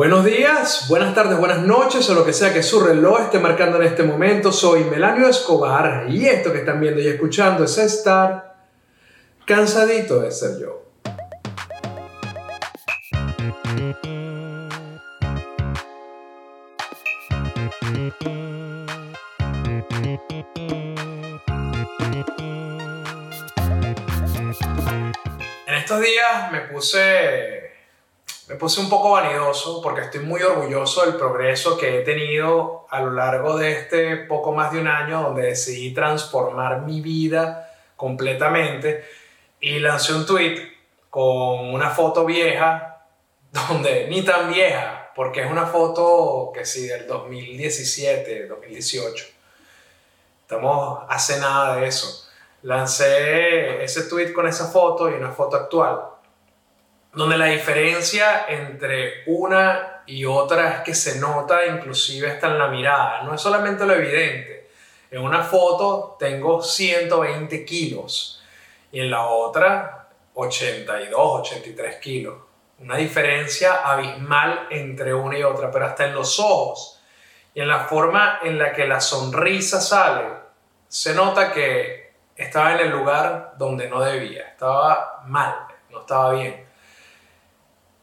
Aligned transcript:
Buenos 0.00 0.24
días, 0.24 0.86
buenas 0.88 1.14
tardes, 1.14 1.36
buenas 1.36 1.58
noches 1.58 2.08
o 2.08 2.14
lo 2.14 2.24
que 2.24 2.32
sea 2.32 2.54
que 2.54 2.62
su 2.62 2.80
reloj 2.80 3.20
esté 3.20 3.38
marcando 3.38 3.76
en 3.76 3.82
este 3.82 4.02
momento. 4.02 4.50
Soy 4.50 4.84
Melanio 4.84 5.28
Escobar 5.28 6.06
y 6.08 6.24
esto 6.24 6.50
que 6.50 6.60
están 6.60 6.80
viendo 6.80 7.02
y 7.02 7.06
escuchando 7.06 7.64
es 7.64 7.76
estar 7.76 8.56
cansadito 9.44 10.20
de 10.20 10.30
ser 10.30 10.58
yo. 10.58 10.86
En 25.66 25.74
estos 25.74 26.00
días 26.00 26.52
me 26.52 26.60
puse 26.72 27.59
me 28.50 28.56
puse 28.56 28.80
un 28.80 28.88
poco 28.88 29.12
vanidoso 29.12 29.80
porque 29.80 30.00
estoy 30.00 30.22
muy 30.22 30.42
orgulloso 30.42 31.06
del 31.06 31.14
progreso 31.14 31.78
que 31.78 32.00
he 32.00 32.02
tenido 32.02 32.84
a 32.90 33.00
lo 33.00 33.12
largo 33.12 33.56
de 33.56 33.70
este 33.70 34.16
poco 34.16 34.52
más 34.52 34.72
de 34.72 34.80
un 34.80 34.88
año 34.88 35.22
donde 35.22 35.42
decidí 35.42 35.94
transformar 35.94 36.80
mi 36.80 37.00
vida 37.00 37.70
completamente 37.94 39.04
y 39.60 39.78
lancé 39.78 40.14
un 40.14 40.26
tweet 40.26 40.68
con 41.10 41.72
una 41.72 41.90
foto 41.90 42.26
vieja 42.26 43.04
donde 43.52 44.08
ni 44.08 44.22
tan 44.22 44.52
vieja 44.52 45.12
porque 45.14 45.42
es 45.44 45.50
una 45.50 45.66
foto 45.66 46.50
que 46.52 46.64
sí 46.64 46.88
del 46.88 47.06
2017, 47.06 48.48
2018. 48.48 49.26
Estamos 50.42 51.04
hace 51.08 51.38
nada 51.38 51.76
de 51.76 51.86
eso. 51.86 52.28
Lancé 52.62 53.84
ese 53.84 54.02
tweet 54.08 54.32
con 54.32 54.48
esa 54.48 54.66
foto 54.66 55.08
y 55.08 55.14
una 55.14 55.30
foto 55.30 55.56
actual 55.56 56.00
donde 57.12 57.36
la 57.36 57.46
diferencia 57.46 58.46
entre 58.48 59.24
una 59.26 60.02
y 60.06 60.24
otra 60.24 60.76
es 60.76 60.80
que 60.80 60.94
se 60.94 61.18
nota 61.18 61.66
inclusive 61.66 62.30
hasta 62.30 62.48
en 62.48 62.58
la 62.58 62.68
mirada, 62.68 63.22
no 63.22 63.34
es 63.34 63.40
solamente 63.40 63.84
lo 63.84 63.94
evidente. 63.94 64.70
En 65.10 65.22
una 65.22 65.42
foto 65.42 66.16
tengo 66.18 66.62
120 66.62 67.64
kilos 67.64 68.42
y 68.92 69.00
en 69.00 69.10
la 69.10 69.26
otra 69.26 70.08
82, 70.34 71.40
83 71.40 71.96
kilos. 71.96 72.36
Una 72.78 72.96
diferencia 72.96 73.82
abismal 73.84 74.68
entre 74.70 75.12
una 75.12 75.36
y 75.36 75.42
otra, 75.42 75.70
pero 75.70 75.86
hasta 75.86 76.06
en 76.06 76.14
los 76.14 76.38
ojos 76.38 77.02
y 77.52 77.60
en 77.60 77.68
la 77.68 77.80
forma 77.80 78.38
en 78.42 78.58
la 78.58 78.72
que 78.72 78.86
la 78.86 79.00
sonrisa 79.00 79.80
sale, 79.80 80.28
se 80.88 81.14
nota 81.14 81.52
que 81.52 82.12
estaba 82.36 82.72
en 82.72 82.80
el 82.80 82.90
lugar 82.90 83.54
donde 83.58 83.88
no 83.88 84.00
debía, 84.00 84.48
estaba 84.48 85.22
mal, 85.26 85.66
no 85.90 86.00
estaba 86.00 86.32
bien. 86.32 86.69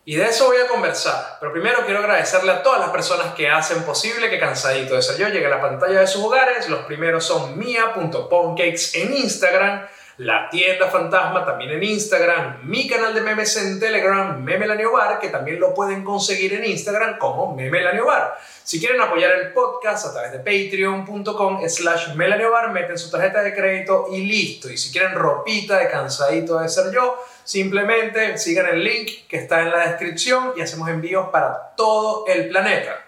Y 0.09 0.15
de 0.15 0.23
eso 0.23 0.45
voy 0.45 0.55
a 0.55 0.69
conversar. 0.69 1.35
Pero 1.37 1.51
primero 1.51 1.79
quiero 1.83 1.99
agradecerle 1.99 2.53
a 2.53 2.63
todas 2.63 2.79
las 2.79 2.91
personas 2.91 3.33
que 3.33 3.49
hacen 3.49 3.83
posible 3.83 4.29
que 4.29 4.39
Cansadito 4.39 4.95
de 4.95 5.01
Ser 5.01 5.17
Yo 5.17 5.27
llegue 5.27 5.47
a 5.47 5.49
la 5.49 5.59
pantalla 5.59 5.99
de 5.99 6.07
sus 6.07 6.23
hogares. 6.23 6.69
Los 6.69 6.85
primeros 6.85 7.25
son 7.25 7.59
mia.poncakes 7.59 8.91
en 8.93 9.13
Instagram, 9.13 9.85
la 10.17 10.49
tienda 10.49 10.87
fantasma 10.87 11.45
también 11.45 11.71
en 11.71 11.83
Instagram, 11.83 12.61
mi 12.63 12.87
canal 12.87 13.13
de 13.13 13.21
memes 13.21 13.55
en 13.57 13.79
Telegram, 13.79 14.41
Memelaniobar, 14.43 15.19
que 15.19 15.29
también 15.29 15.59
lo 15.59 15.73
pueden 15.73 16.03
conseguir 16.03 16.53
en 16.53 16.65
Instagram 16.65 17.17
como 17.17 17.55
Memelaniobar. 17.55 18.37
Si 18.63 18.79
quieren 18.79 18.99
apoyar 18.99 19.31
el 19.33 19.53
podcast 19.53 20.07
a 20.07 20.13
través 20.13 20.31
de 20.31 20.39
patreon.com 20.39 21.59
slash 21.67 22.15
melaniobar, 22.15 22.71
meten 22.71 22.97
su 22.97 23.11
tarjeta 23.11 23.41
de 23.41 23.53
crédito 23.53 24.07
y 24.11 24.25
listo. 24.25 24.69
Y 24.69 24.77
si 24.77 24.91
quieren 24.91 25.13
ropita 25.13 25.77
de 25.77 25.89
Cansadito 25.89 26.59
de 26.59 26.67
Ser 26.67 26.91
Yo, 26.91 27.17
Simplemente 27.47 28.37
sigan 28.37 28.67
el 28.67 28.83
link 28.83 29.25
que 29.29 29.37
está 29.37 29.61
en 29.61 29.71
la 29.71 29.87
descripción 29.87 30.51
y 30.57 30.61
hacemos 30.61 30.89
envíos 30.89 31.29
para 31.29 31.71
todo 31.77 32.27
el 32.27 32.49
planeta. 32.49 33.06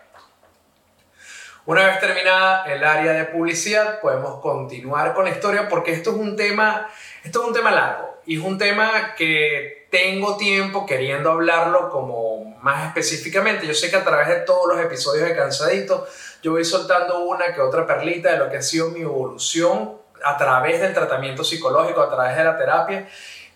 Una 1.70 1.86
vez 1.86 2.00
terminada 2.00 2.64
el 2.64 2.84
área 2.84 3.12
de 3.12 3.26
publicidad, 3.26 4.00
podemos 4.02 4.42
continuar 4.42 5.14
con 5.14 5.26
la 5.26 5.30
historia 5.30 5.70
porque 5.70 5.92
esto 5.92 6.10
es 6.10 6.16
un 6.16 6.36
tema, 6.36 6.90
esto 7.24 7.42
es 7.42 7.48
un 7.48 7.54
tema 7.54 7.70
largo 7.70 8.22
y 8.26 8.40
es 8.40 8.44
un 8.44 8.58
tema 8.58 9.14
que 9.16 9.86
tengo 9.92 10.36
tiempo 10.36 10.88
queriendo 10.88 11.30
hablarlo 11.30 11.92
como 11.92 12.58
más 12.60 12.88
específicamente. 12.88 13.68
Yo 13.68 13.76
sé 13.76 13.92
que 13.92 13.98
a 13.98 14.04
través 14.04 14.30
de 14.30 14.38
todos 14.38 14.68
los 14.68 14.84
episodios 14.84 15.30
de 15.30 15.36
Cansadito, 15.36 16.08
yo 16.42 16.54
voy 16.54 16.66
soltando 16.66 17.20
una 17.20 17.54
que 17.54 17.62
otra 17.62 17.86
perlita 17.86 18.32
de 18.32 18.38
lo 18.38 18.50
que 18.50 18.58
ha 18.58 18.64
sido 18.64 18.90
mi 18.90 19.02
evolución 19.02 19.92
a 20.24 20.38
través 20.38 20.82
del 20.82 20.96
tratamiento 20.96 21.44
psicológico, 21.44 22.02
a 22.02 22.10
través 22.10 22.36
de 22.36 22.46
la 22.46 22.58
terapia 22.58 23.08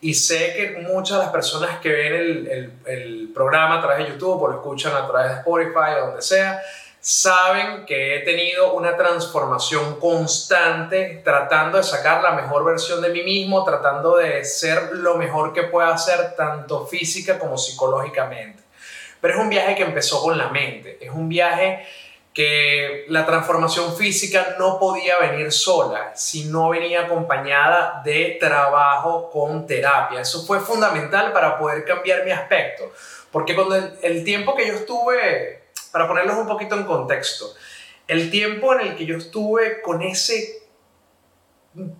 y 0.02 0.14
sé 0.14 0.54
que 0.54 0.86
muchas 0.88 1.18
de 1.18 1.24
las 1.24 1.32
personas 1.32 1.80
que 1.80 1.90
ven 1.90 2.14
el, 2.14 2.74
el, 2.86 3.32
programa 3.34 3.80
a 3.80 3.82
través 3.82 4.06
de 4.06 4.12
YouTube 4.12 4.40
o 4.40 4.48
lo 4.50 4.56
escuchan 4.56 4.94
a 4.94 5.08
través 5.08 5.32
de 5.32 5.38
Spotify 5.38 5.98
o 5.98 6.08
donde 6.08 6.22
sea, 6.22 6.62
saben 7.06 7.86
que 7.86 8.16
he 8.16 8.20
tenido 8.22 8.76
una 8.76 8.96
transformación 8.96 10.00
constante 10.00 11.20
tratando 11.22 11.78
de 11.78 11.84
sacar 11.84 12.24
la 12.24 12.32
mejor 12.32 12.64
versión 12.64 13.02
de 13.02 13.10
mí 13.10 13.24
mismo, 13.24 13.66
tratando 13.66 14.16
de 14.16 14.46
ser 14.46 14.94
lo 14.94 15.18
mejor 15.18 15.52
que 15.52 15.64
pueda 15.64 15.98
ser 15.98 16.34
tanto 16.38 16.88
física 16.88 17.38
como 17.38 17.58
psicológicamente. 17.58 18.64
Pero 19.20 19.34
es 19.34 19.40
un 19.42 19.50
viaje 19.50 19.76
que 19.76 19.84
empezó 19.84 20.22
con 20.22 20.38
la 20.38 20.48
mente, 20.48 20.98
es 21.02 21.10
un 21.10 21.28
viaje 21.28 21.86
que 22.34 23.04
la 23.10 23.26
transformación 23.26 23.98
física 23.98 24.56
no 24.58 24.80
podía 24.80 25.20
venir 25.20 25.52
sola, 25.52 26.14
si 26.16 26.46
no 26.46 26.70
venía 26.70 27.02
acompañada 27.02 28.02
de 28.06 28.38
trabajo 28.40 29.30
con 29.30 29.68
terapia. 29.68 30.22
Eso 30.22 30.46
fue 30.46 30.62
fundamental 30.62 31.34
para 31.34 31.60
poder 31.60 31.84
cambiar 31.84 32.24
mi 32.24 32.32
aspecto, 32.32 32.94
porque 33.30 33.54
cuando 33.56 33.76
el, 33.76 34.24
tiempo 34.24 34.56
que 34.56 34.68
yo 34.68 34.76
estuve, 34.76 35.63
para 35.94 36.08
ponerlos 36.08 36.38
un 36.38 36.48
poquito 36.48 36.76
en 36.76 36.86
contexto, 36.86 37.54
el 38.08 38.32
tiempo 38.32 38.74
en 38.74 38.88
el 38.88 38.96
que 38.96 39.06
yo 39.06 39.16
estuve 39.16 39.80
con 39.84 40.02
ese 40.02 40.64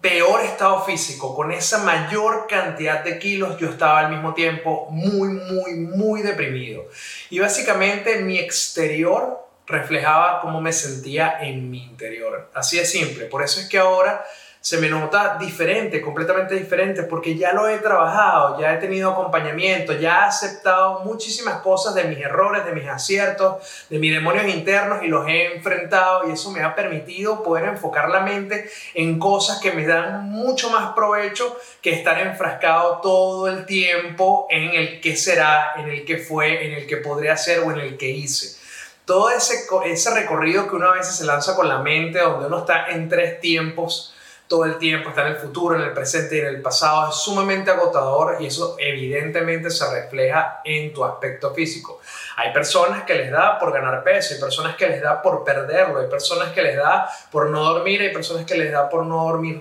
peor 0.02 0.42
estado 0.42 0.84
físico, 0.84 1.36
con 1.36 1.52
esa 1.52 1.78
mayor 1.84 2.48
cantidad 2.48 3.04
de 3.04 3.20
kilos, 3.20 3.60
yo 3.60 3.70
estaba 3.70 4.00
al 4.00 4.12
mismo 4.12 4.34
tiempo 4.34 4.88
muy, 4.90 5.30
muy, 5.30 5.76
muy 5.76 6.24
deprimido. 6.24 6.90
Y 7.30 7.38
básicamente 7.38 8.22
mi 8.22 8.40
exterior 8.40 9.48
reflejaba 9.68 10.42
cómo 10.42 10.60
me 10.60 10.74
sentía 10.74 11.38
en 11.42 11.70
mi 11.70 11.84
interior. 11.84 12.50
Así 12.56 12.78
de 12.78 12.86
simple. 12.86 13.26
Por 13.26 13.44
eso 13.44 13.60
es 13.60 13.70
que 13.70 13.78
ahora 13.78 14.26
se 14.64 14.78
me 14.78 14.88
nota 14.88 15.36
diferente, 15.38 16.02
completamente 16.02 16.56
diferente, 16.56 17.04
porque 17.04 17.36
ya 17.36 17.52
lo 17.52 17.68
he 17.68 17.80
trabajado, 17.80 18.58
ya 18.62 18.74
he 18.74 18.78
tenido 18.78 19.12
acompañamiento, 19.12 19.92
ya 19.92 20.22
he 20.22 20.28
aceptado 20.30 21.02
muchísimas 21.02 21.56
cosas 21.56 21.94
de 21.96 22.06
mis 22.06 22.20
errores, 22.20 22.66
de 22.66 22.72
mis 22.72 22.88
aciertos, 22.88 23.86
de 23.90 24.00
mis 24.00 24.14
demonios 24.14 24.48
internos 24.48 25.04
y 25.04 25.10
los 25.10 25.28
he 25.28 25.56
enfrentado 25.56 26.30
y 26.30 26.32
eso 26.32 26.50
me 26.52 26.64
ha 26.64 26.76
permitido 26.76 27.44
poder 27.44 27.66
enfocar 27.66 28.10
la 28.10 28.22
mente 28.22 28.70
en 28.94 29.20
cosas 29.20 29.60
que 29.60 29.74
me 29.74 29.86
dan 29.86 30.30
mucho 30.30 30.70
más 30.70 30.94
provecho 30.94 31.60
que 31.82 31.92
estar 31.92 32.18
enfrascado 32.26 33.02
todo 33.02 33.50
el 33.50 33.66
tiempo 33.66 34.48
en 34.50 34.76
el 34.76 35.02
que 35.02 35.18
será, 35.18 35.74
en 35.76 35.90
el 35.90 36.06
que 36.06 36.20
fue, 36.20 36.68
en 36.68 36.72
el 36.72 36.88
que 36.88 36.96
podría 36.96 37.36
ser 37.36 37.60
o 37.60 37.72
en 37.74 37.82
el 37.82 37.98
que 37.98 38.12
hice. 38.12 38.58
Todo 39.04 39.30
ese, 39.30 39.66
ese 39.88 40.14
recorrido 40.14 40.70
que 40.70 40.78
uno 40.78 40.90
a 40.90 40.94
veces 40.94 41.18
se 41.18 41.26
lanza 41.26 41.54
con 41.54 41.68
la 41.68 41.80
mente, 41.80 42.20
donde 42.20 42.48
uno 42.48 42.60
está 42.60 42.88
en 42.92 43.10
tres 43.10 43.42
tiempos 43.42 44.12
todo 44.54 44.66
el 44.66 44.78
tiempo, 44.78 45.10
está 45.10 45.22
en 45.24 45.30
el 45.30 45.38
futuro, 45.38 45.76
en 45.76 45.82
el 45.82 45.94
presente 45.94 46.36
y 46.36 46.40
en 46.42 46.46
el 46.46 46.62
pasado, 46.62 47.10
es 47.10 47.16
sumamente 47.16 47.72
agotador 47.72 48.38
y 48.40 48.46
eso 48.46 48.76
evidentemente 48.78 49.72
se 49.72 49.92
refleja 49.92 50.62
en 50.64 50.94
tu 50.94 51.04
aspecto 51.04 51.56
físico. 51.56 52.00
Hay 52.36 52.54
personas 52.54 53.02
que 53.04 53.16
les 53.16 53.32
da 53.32 53.58
por 53.58 53.74
ganar 53.74 54.04
peso, 54.04 54.36
hay 54.36 54.40
personas 54.40 54.76
que 54.76 54.88
les 54.88 55.02
da 55.02 55.20
por 55.24 55.44
perderlo, 55.44 56.02
hay 56.02 56.08
personas 56.08 56.54
que 56.54 56.62
les 56.62 56.76
da 56.76 57.10
por 57.32 57.50
no 57.50 57.64
dormir, 57.64 58.00
hay 58.02 58.14
personas 58.14 58.46
que 58.46 58.54
les 58.54 58.72
da 58.72 58.88
por 58.88 59.04
no 59.08 59.24
dormir 59.24 59.60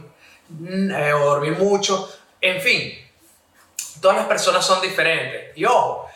mm, 0.50 0.91
eh, 0.91 1.14
o 1.14 1.25
dormir 1.25 1.56
mucho, 1.56 2.12
en 2.38 2.61
fin, 2.61 2.93
todas 3.99 4.19
las 4.19 4.26
personas 4.26 4.62
son 4.62 4.82
diferentes. 4.82 5.56
Y 5.56 5.64
ojo, 5.64 6.06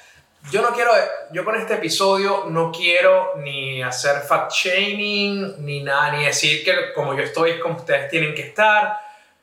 yo 0.51 0.63
no 0.63 0.73
quiero, 0.73 0.93
yo 1.33 1.45
con 1.45 1.57
este 1.57 1.75
episodio 1.75 2.45
no 2.49 2.71
quiero 2.71 3.35
ni 3.39 3.83
hacer 3.83 4.21
fat 4.23 4.53
shaming, 4.53 5.65
ni 5.65 5.83
nada, 5.83 6.13
ni 6.13 6.25
decir 6.25 6.65
que 6.65 6.93
como 6.95 7.15
yo 7.15 7.23
estoy 7.23 7.53
es 7.53 7.61
como 7.61 7.77
ustedes 7.77 8.09
tienen 8.09 8.35
que 8.35 8.43
estar, 8.43 8.97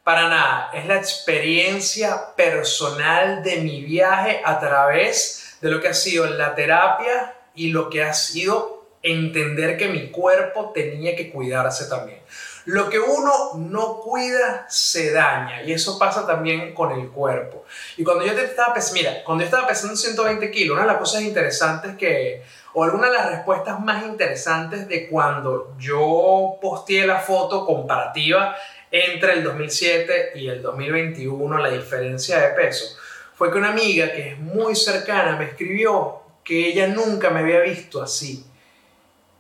para 0.04 0.28
nada. 0.28 0.72
Es 0.74 0.86
la 0.86 0.98
experiencia 0.98 2.36
personal 2.36 3.44
de 3.44 3.58
mi 3.58 3.82
viaje 3.82 4.42
a 4.44 4.60
través 4.60 5.58
de 5.62 5.70
lo 5.70 5.82
que 5.82 5.90
ha 5.90 5.94
sido 5.94 6.26
la 6.26 6.56
terapia 6.56 7.36
y 7.56 7.70
lo 7.70 7.90
que 7.90 8.04
ha 8.04 8.14
sido 8.14 8.88
entender 9.02 9.78
que 9.78 9.90
mi 9.90 10.10
cuerpo 10.10 10.72
tenía 10.74 11.16
que 11.16 11.30
cuidarse 11.30 11.90
también. 11.90 12.23
Lo 12.66 12.90
que 12.90 12.98
uno 12.98 13.54
no 13.56 14.00
cuida 14.00 14.66
se 14.70 15.12
daña 15.12 15.64
y 15.64 15.74
eso 15.74 16.00
pasa 16.00 16.26
también 16.26 16.74
con 16.74 16.92
el 16.92 17.10
cuerpo. 17.10 17.66
Y 17.98 18.04
cuando 18.04 18.26
yo 18.26 18.34
te 18.34 18.46
estaba 18.46 18.74
pesando, 18.74 19.02
mira, 19.02 19.24
cuando 19.24 19.44
yo 19.44 19.46
estaba 19.46 19.68
pesando 19.68 19.96
120 19.96 20.50
kilos, 20.50 20.76
una 20.76 20.84
de 20.84 20.92
las 20.92 20.98
cosas 20.98 21.24
interesantes 21.24 21.98
que, 21.98 22.44
o 22.74 22.84
alguna 22.86 23.08
de 23.08 23.18
las 23.18 23.32
respuestas 23.32 23.80
más 23.82 24.06
interesantes 24.06 24.88
de 24.88 25.10
cuando 25.10 25.76
yo 25.78 26.58
posteé 26.62 27.06
la 27.06 27.20
foto 27.20 27.66
comparativa 27.66 28.56
entre 28.90 29.34
el 29.34 29.44
2007 29.44 30.32
y 30.36 30.48
el 30.48 30.62
2021, 30.62 31.58
la 31.58 31.70
diferencia 31.70 32.40
de 32.40 32.50
peso, 32.50 32.96
fue 33.36 33.52
que 33.52 33.58
una 33.58 33.72
amiga 33.72 34.12
que 34.12 34.30
es 34.30 34.40
muy 34.40 34.76
cercana 34.76 35.36
me 35.36 35.46
escribió 35.46 36.22
que 36.44 36.68
ella 36.68 36.88
nunca 36.88 37.30
me 37.30 37.40
había 37.40 37.60
visto 37.62 38.02
así. 38.02 38.46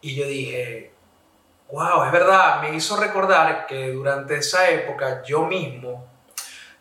Y 0.01 0.15
yo 0.15 0.27
dije, 0.27 0.92
wow, 1.73 2.05
es 2.05 2.11
verdad, 2.11 2.61
me 2.61 2.75
hizo 2.75 2.95
recordar 2.97 3.65
que 3.65 3.91
durante 3.91 4.35
esa 4.35 4.69
época 4.69 5.23
yo 5.23 5.47
mismo 5.47 6.07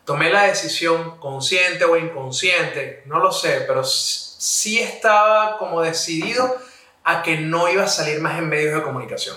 tomé 0.05 0.29
la 0.29 0.43
decisión, 0.43 1.17
consciente 1.17 1.83
o 1.83 1.97
inconsciente, 1.97 3.01
no 3.07 3.17
lo 3.17 3.31
sé, 3.31 3.63
pero 3.65 3.83
sí 3.83 4.79
estaba 4.79 5.57
como 5.57 5.81
decidido 5.81 6.57
a 7.03 7.23
que 7.23 7.37
no 7.37 7.67
iba 7.69 7.85
a 7.85 7.87
salir 7.87 8.21
más 8.21 8.37
en 8.37 8.47
medios 8.47 8.75
de 8.75 8.83
comunicación. 8.83 9.35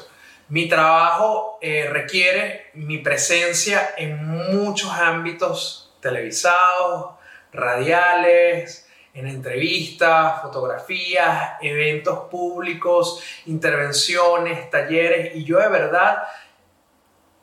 Mi 0.50 0.68
trabajo 0.68 1.58
eh, 1.62 1.88
requiere 1.90 2.70
mi 2.74 2.98
presencia 2.98 3.94
en 3.96 4.26
muchos 4.26 4.92
ámbitos 4.92 5.90
televisados, 6.02 7.16
radiales, 7.50 8.85
en 9.16 9.26
entrevistas, 9.26 10.42
fotografías, 10.42 11.54
eventos 11.62 12.28
públicos, 12.30 13.22
intervenciones, 13.46 14.70
talleres, 14.70 15.34
y 15.34 15.44
yo 15.44 15.58
de 15.58 15.68
verdad 15.68 16.22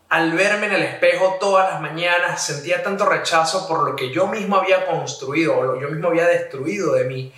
al 0.09 0.31
verme 0.33 0.67
en 0.67 0.73
el 0.73 0.83
espejo 0.83 1.37
todas 1.39 1.71
las 1.71 1.81
mañanas 1.81 2.45
sentía 2.45 2.83
tanto 2.83 3.05
rechazo 3.05 3.67
por 3.67 3.89
lo 3.89 3.95
que 3.95 4.11
yo 4.11 4.27
mismo 4.27 4.57
había 4.57 4.85
construido 4.85 5.57
o 5.57 5.63
lo 5.63 5.73
que 5.73 5.81
yo 5.81 5.89
mismo 5.89 6.09
había 6.09 6.27
destruido 6.27 6.93
de 6.93 7.05
mí 7.05 7.33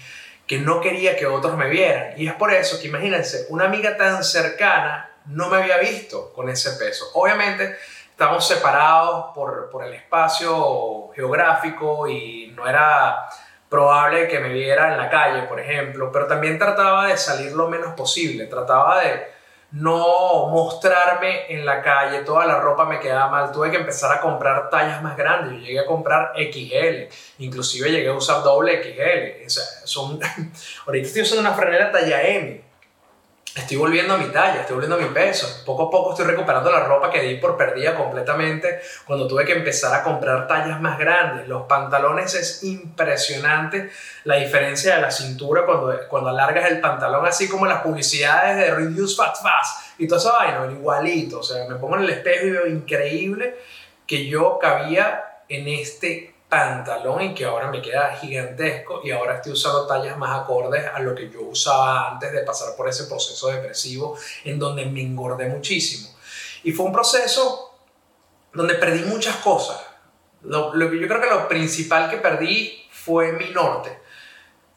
que 0.45 0.59
no 0.59 0.81
quería 0.81 1.15
que 1.15 1.25
otros 1.25 1.55
me 1.55 1.69
vieran. 1.69 2.19
Y 2.19 2.27
es 2.27 2.33
por 2.33 2.53
eso 2.53 2.77
que 2.81 2.87
imagínense, 2.87 3.45
una 3.47 3.63
amiga 3.63 3.95
tan 3.95 4.25
cercana 4.25 5.09
no 5.27 5.49
me 5.49 5.57
había 5.57 5.77
visto 5.77 6.33
con 6.33 6.49
ese 6.49 6.71
peso. 6.71 7.05
Obviamente 7.13 7.77
estamos 8.09 8.45
separados 8.45 9.33
por, 9.33 9.69
por 9.69 9.85
el 9.85 9.93
espacio 9.93 11.11
geográfico 11.15 12.09
y 12.09 12.51
no 12.57 12.67
era 12.67 13.29
probable 13.75 14.29
que 14.29 14.39
me 14.39 14.53
viera 14.53 14.93
en 14.93 14.97
la 14.97 15.09
calle, 15.09 15.43
por 15.43 15.59
ejemplo, 15.59 16.09
pero 16.09 16.27
también 16.27 16.57
trataba 16.57 17.07
de 17.07 17.17
salir 17.17 17.51
lo 17.51 17.67
menos 17.67 17.93
posible, 17.93 18.45
trataba 18.45 19.01
de 19.01 19.27
no 19.71 20.47
mostrarme 20.47 21.51
en 21.53 21.65
la 21.65 21.81
calle, 21.81 22.19
toda 22.19 22.45
la 22.45 22.61
ropa 22.61 22.85
me 22.85 23.01
quedaba 23.01 23.29
mal, 23.29 23.51
tuve 23.51 23.71
que 23.71 23.75
empezar 23.75 24.13
a 24.13 24.21
comprar 24.21 24.69
tallas 24.69 25.03
más 25.03 25.17
grandes, 25.17 25.59
yo 25.59 25.65
llegué 25.65 25.79
a 25.79 25.85
comprar 25.85 26.31
XL, 26.37 27.13
inclusive 27.39 27.91
llegué 27.91 28.07
a 28.07 28.13
usar 28.13 28.43
doble 28.43 28.81
XL, 28.81 29.45
o 29.45 29.49
sea, 29.49 29.63
ahorita 30.85 31.07
estoy 31.07 31.23
usando 31.23 31.41
una 31.41 31.53
franela 31.53 31.91
talla 31.91 32.23
M, 32.23 32.61
estoy 33.55 33.77
volviendo 33.77 34.13
a 34.13 34.17
mi 34.17 34.25
talla, 34.25 34.61
estoy 34.61 34.75
volviendo 34.75 34.97
a 34.97 34.99
mi 34.99 35.13
peso. 35.13 35.63
Poco 35.65 35.83
a 35.83 35.89
poco 35.89 36.11
estoy 36.11 36.25
recuperando 36.25 36.69
la 36.69 36.81
ropa 36.81 37.09
que 37.09 37.21
di 37.21 37.35
por 37.35 37.55
perdida 37.55 37.95
completamente 37.95 38.81
cuando 39.05 39.27
tuve 39.27 39.45
que 39.45 39.53
empezar 39.53 39.93
a 39.95 40.03
comprar 40.03 40.45
tallas 40.45 40.81
más 40.81 40.99
grandes. 40.99 41.47
Los 41.47 41.63
pantalones 41.63 42.33
es 42.35 42.63
impresionante 42.63 43.89
la 44.25 44.35
diferencia 44.35 44.95
de 44.95 45.01
la 45.01 45.09
cintura 45.09 45.65
cuando, 45.65 45.97
cuando 46.09 46.29
alargas 46.29 46.69
el 46.69 46.81
pantalón, 46.81 47.25
así 47.25 47.47
como 47.47 47.65
las 47.65 47.81
publicidades 47.81 48.57
de 48.57 48.75
Reduce 48.75 49.15
Fat 49.15 49.37
Fast 49.41 49.99
y 49.99 50.07
todo 50.07 50.19
eso 50.19 50.33
vaina, 50.33 50.69
igualito. 50.69 51.39
O 51.39 51.43
sea, 51.43 51.65
me 51.67 51.75
pongo 51.75 51.95
en 51.95 52.03
el 52.03 52.09
espejo 52.09 52.45
y 52.45 52.51
veo 52.51 52.67
increíble 52.67 53.55
que 54.05 54.27
yo 54.27 54.59
cabía 54.59 55.41
en 55.47 55.67
este 55.69 56.34
pantalón 56.49 57.21
y 57.21 57.33
que 57.33 57.45
ahora 57.45 57.69
me 57.69 57.81
queda 57.81 58.15
gigantesco 58.15 59.01
y 59.03 59.11
ahora 59.11 59.35
estoy 59.35 59.53
usando 59.53 59.87
tallas 59.87 60.17
más 60.17 60.41
acordes 60.41 60.85
a 60.93 60.99
lo 60.99 61.15
que 61.15 61.29
yo 61.29 61.41
usaba 61.41 62.11
antes 62.11 62.31
de 62.31 62.41
pasar 62.41 62.75
por 62.75 62.87
ese 62.87 63.05
proceso 63.05 63.49
depresivo 63.49 64.17
en 64.43 64.59
donde 64.59 64.85
me 64.85 65.01
engordé 65.01 65.47
muchísimo. 65.47 66.09
Y 66.63 66.71
fue 66.71 66.85
un 66.85 66.93
proceso 66.93 67.79
donde 68.53 68.75
perdí 68.75 69.03
muchas 69.05 69.37
cosas. 69.37 69.81
Lo, 70.43 70.71
que 70.71 70.99
yo 70.99 71.07
creo 71.07 71.21
que 71.21 71.29
lo 71.29 71.47
principal 71.47 72.09
que 72.09 72.17
perdí 72.17 72.87
fue 72.91 73.33
mi 73.33 73.49
norte. 73.49 73.99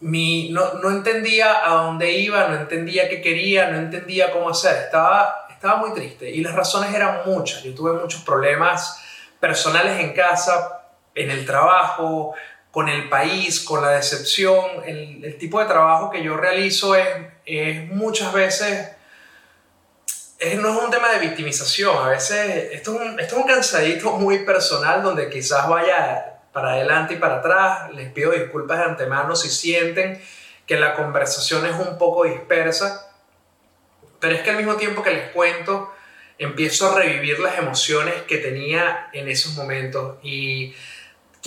Mi, 0.00 0.50
no, 0.50 0.74
no 0.74 0.90
entendía 0.90 1.68
a 1.68 1.82
dónde 1.82 2.12
iba, 2.12 2.48
no 2.48 2.56
entendía 2.56 3.08
qué 3.08 3.20
quería, 3.20 3.70
no 3.70 3.78
entendía 3.78 4.32
cómo 4.32 4.48
hacer. 4.48 4.84
Estaba, 4.84 5.46
estaba 5.50 5.76
muy 5.76 5.92
triste 5.92 6.30
y 6.30 6.40
las 6.40 6.54
razones 6.54 6.94
eran 6.94 7.20
muchas. 7.26 7.62
Yo 7.62 7.74
tuve 7.74 7.92
muchos 7.92 8.22
problemas 8.22 9.02
personales 9.38 10.00
en 10.00 10.14
casa 10.14 10.77
en 11.18 11.30
el 11.30 11.44
trabajo, 11.44 12.34
con 12.70 12.88
el 12.88 13.08
país, 13.08 13.60
con 13.60 13.82
la 13.82 13.90
decepción. 13.90 14.64
El, 14.86 15.36
tipo 15.38 15.60
de 15.60 15.66
trabajo 15.66 16.10
que 16.10 16.22
yo 16.22 16.36
realizo 16.36 16.94
es, 16.94 17.08
es 17.44 17.88
muchas 17.90 18.32
veces, 18.32 18.90
no 20.58 20.68
es 20.68 20.84
un 20.84 20.90
tema 20.90 21.10
de 21.10 21.18
victimización, 21.18 21.96
a 21.96 22.10
veces 22.10 22.72
esto 22.72 22.94
es, 22.94 23.00
un, 23.00 23.20
esto 23.20 23.36
es 23.36 23.42
un 23.42 23.48
cansadito 23.48 24.12
muy 24.12 24.44
personal 24.44 25.02
donde 25.02 25.28
quizás 25.28 25.68
vaya 25.68 26.40
para 26.52 26.70
adelante 26.70 27.14
y 27.14 27.16
para 27.18 27.36
atrás. 27.36 27.92
Les 27.94 28.10
pido 28.12 28.32
disculpas 28.32 28.78
de 28.78 28.84
antemano 28.84 29.34
si 29.36 29.50
sienten 29.50 30.20
que 30.66 30.78
la 30.78 30.94
conversación 30.94 31.66
es 31.66 31.74
un 31.74 31.98
poco 31.98 32.24
dispersa, 32.24 33.10
pero 34.20 34.34
es 34.34 34.42
que 34.42 34.50
al 34.50 34.56
mismo 34.56 34.74
tiempo 34.74 35.02
que 35.02 35.10
les 35.10 35.30
cuento, 35.30 35.92
empiezo 36.38 36.90
a 36.90 36.94
revivir 36.94 37.40
las 37.40 37.58
emociones 37.58 38.14
que 38.28 38.38
tenía 38.38 39.08
en 39.12 39.28
esos 39.28 39.54
momentos 39.54 40.16
y 40.22 40.74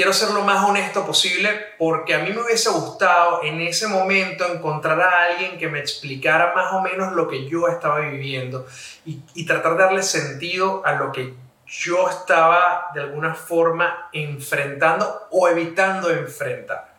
quiero 0.02 0.14
ser 0.14 0.32
lo 0.32 0.42
más 0.42 0.68
honesto 0.68 1.06
posible 1.06 1.76
porque 1.78 2.16
a 2.16 2.24
mí 2.24 2.32
me 2.32 2.42
hubiese 2.42 2.72
gustado 2.72 3.44
en 3.44 3.62
ese 3.62 3.88
momento 3.88 4.52
encontrar 4.52 5.00
a 5.00 5.26
alguien 5.26 5.60
que 5.60 5.68
me 5.68 5.78
explicara 5.78 6.54
más 6.56 6.74
o 6.74 6.82
menos 6.82 7.14
lo 7.14 7.28
que 7.28 7.48
yo 7.48 7.68
estaba 7.68 8.00
viviendo 8.00 8.66
y, 9.06 9.46
tratar 9.46 9.74
de 9.74 9.84
darle 9.84 10.02
sentido 10.02 10.82
a 10.84 10.94
lo 10.94 11.12
que 11.12 11.36
yo 11.68 12.10
estaba 12.10 12.88
de 12.96 13.02
alguna 13.02 13.36
forma 13.36 14.10
enfrentando 14.12 15.28
o 15.30 15.48
evitando 15.48 16.10
enfrentar. 16.10 16.96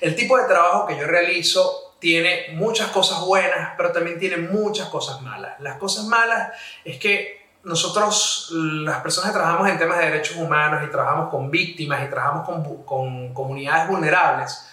El 0.00 0.16
tipo 0.16 0.36
de 0.36 0.48
trabajo 0.48 0.88
que 0.88 0.98
yo 0.98 1.06
realizo 1.06 1.94
tiene 2.00 2.46
muchas 2.54 2.90
cosas 2.90 3.20
buenas, 3.20 3.74
pero 3.76 3.92
también 3.92 4.18
tiene 4.18 4.38
muchas 4.38 4.88
cosas 4.88 5.22
malas. 5.22 5.60
Las 5.60 5.76
cosas 5.76 6.06
malas 6.06 6.58
es 6.84 6.98
que 6.98 7.41
nosotros, 7.64 8.48
las 8.52 9.00
personas 9.02 9.30
que 9.30 9.38
trabajamos 9.38 9.68
en 9.68 9.78
temas 9.78 9.98
de 9.98 10.06
derechos 10.06 10.36
humanos 10.36 10.82
y 10.84 10.90
trabajamos 10.90 11.30
con 11.30 11.50
víctimas 11.50 12.04
y 12.04 12.10
trabajamos 12.10 12.44
con, 12.44 12.84
con 12.84 13.32
comunidades 13.32 13.88
vulnerables, 13.88 14.66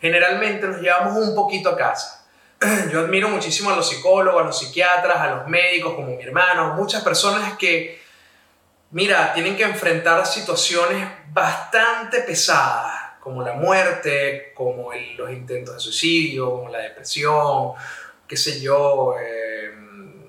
generalmente 0.00 0.66
nos 0.66 0.80
llevamos 0.80 1.16
un 1.16 1.34
poquito 1.34 1.70
a 1.70 1.76
casa. 1.76 2.26
Yo 2.92 3.00
admiro 3.00 3.28
muchísimo 3.28 3.70
a 3.70 3.76
los 3.76 3.88
psicólogos, 3.88 4.42
a 4.42 4.46
los 4.46 4.58
psiquiatras, 4.58 5.16
a 5.16 5.30
los 5.30 5.46
médicos 5.46 5.94
como 5.94 6.08
mi 6.08 6.22
hermano, 6.22 6.74
muchas 6.74 7.02
personas 7.02 7.56
que, 7.56 8.02
mira, 8.90 9.32
tienen 9.32 9.56
que 9.56 9.62
enfrentar 9.62 10.26
situaciones 10.26 11.06
bastante 11.32 12.20
pesadas, 12.22 13.12
como 13.20 13.42
la 13.42 13.52
muerte, 13.52 14.52
como 14.54 14.90
los 15.16 15.30
intentos 15.30 15.74
de 15.74 15.80
suicidio, 15.80 16.50
como 16.50 16.68
la 16.68 16.78
depresión, 16.78 17.72
qué 18.26 18.36
sé 18.36 18.60
yo. 18.60 19.14
Eh, 19.18 19.43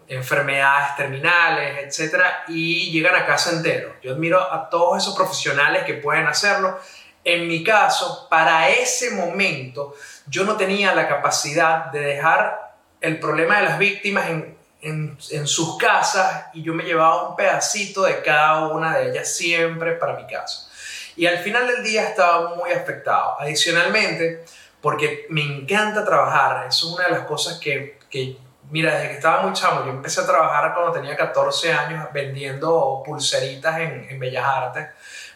enfermedades 0.08 0.96
terminales, 0.96 1.84
etcétera, 1.84 2.44
y 2.48 2.92
llegan 2.92 3.16
a 3.16 3.26
casa 3.26 3.52
entero. 3.52 3.96
Yo 4.02 4.14
admiro 4.14 4.40
a 4.42 4.70
todos 4.70 5.02
esos 5.02 5.16
profesionales 5.16 5.84
que 5.84 5.96
pueden 5.96 6.28
hacerlo. 6.28 6.80
En 7.24 7.48
mi 7.48 7.64
caso, 7.64 8.28
para 8.30 8.70
ese 8.70 9.12
momento, 9.12 9.96
yo 10.28 10.44
no 10.44 10.58
tenía 10.58 10.94
la 10.94 11.08
capacidad 11.08 11.86
de 11.86 12.00
dejar 12.00 12.76
el 13.02 13.20
problema 13.20 13.58
de 13.58 13.64
las 13.64 13.80
víctimas 13.80 14.30
en, 14.30 14.56
en, 14.82 15.48
sus 15.48 15.78
casas 15.78 16.46
y 16.54 16.62
yo 16.62 16.74
me 16.74 16.84
llevaba 16.84 17.30
un 17.30 17.36
pedacito 17.36 18.04
de 18.04 18.22
cada 18.22 18.68
una 18.68 18.98
de 18.98 19.10
ellas 19.10 19.36
siempre 19.36 19.94
para 19.94 20.14
mi 20.14 20.28
casa. 20.28 20.70
Y 21.16 21.26
al 21.26 21.40
final 21.40 21.68
del 21.68 21.84
día 21.84 22.08
estaba 22.08 22.56
muy 22.56 22.72
afectado. 22.72 23.40
Adicionalmente, 23.40 24.46
porque 24.82 25.26
me 25.30 25.42
encanta 25.42 26.06
trabajar, 26.06 26.68
es 26.68 26.84
una 26.84 27.06
de 27.06 27.12
las 27.12 27.26
cosas 27.26 27.58
que, 27.60 27.98
que 28.10 28.38
Mira, 28.72 28.96
desde 28.96 29.10
que 29.10 29.14
estaba 29.16 29.44
muy 29.44 29.54
chamo, 29.54 29.86
yo 29.86 29.92
empecé 29.92 30.22
a 30.22 30.26
trabajar 30.26 30.74
cuando 30.74 30.92
tenía 30.92 31.16
14 31.16 31.72
años 31.72 32.08
vendiendo 32.12 33.04
pulseritas 33.06 33.80
en, 33.80 34.08
en 34.10 34.20
Bellas 34.20 34.44
Artes. 34.44 34.88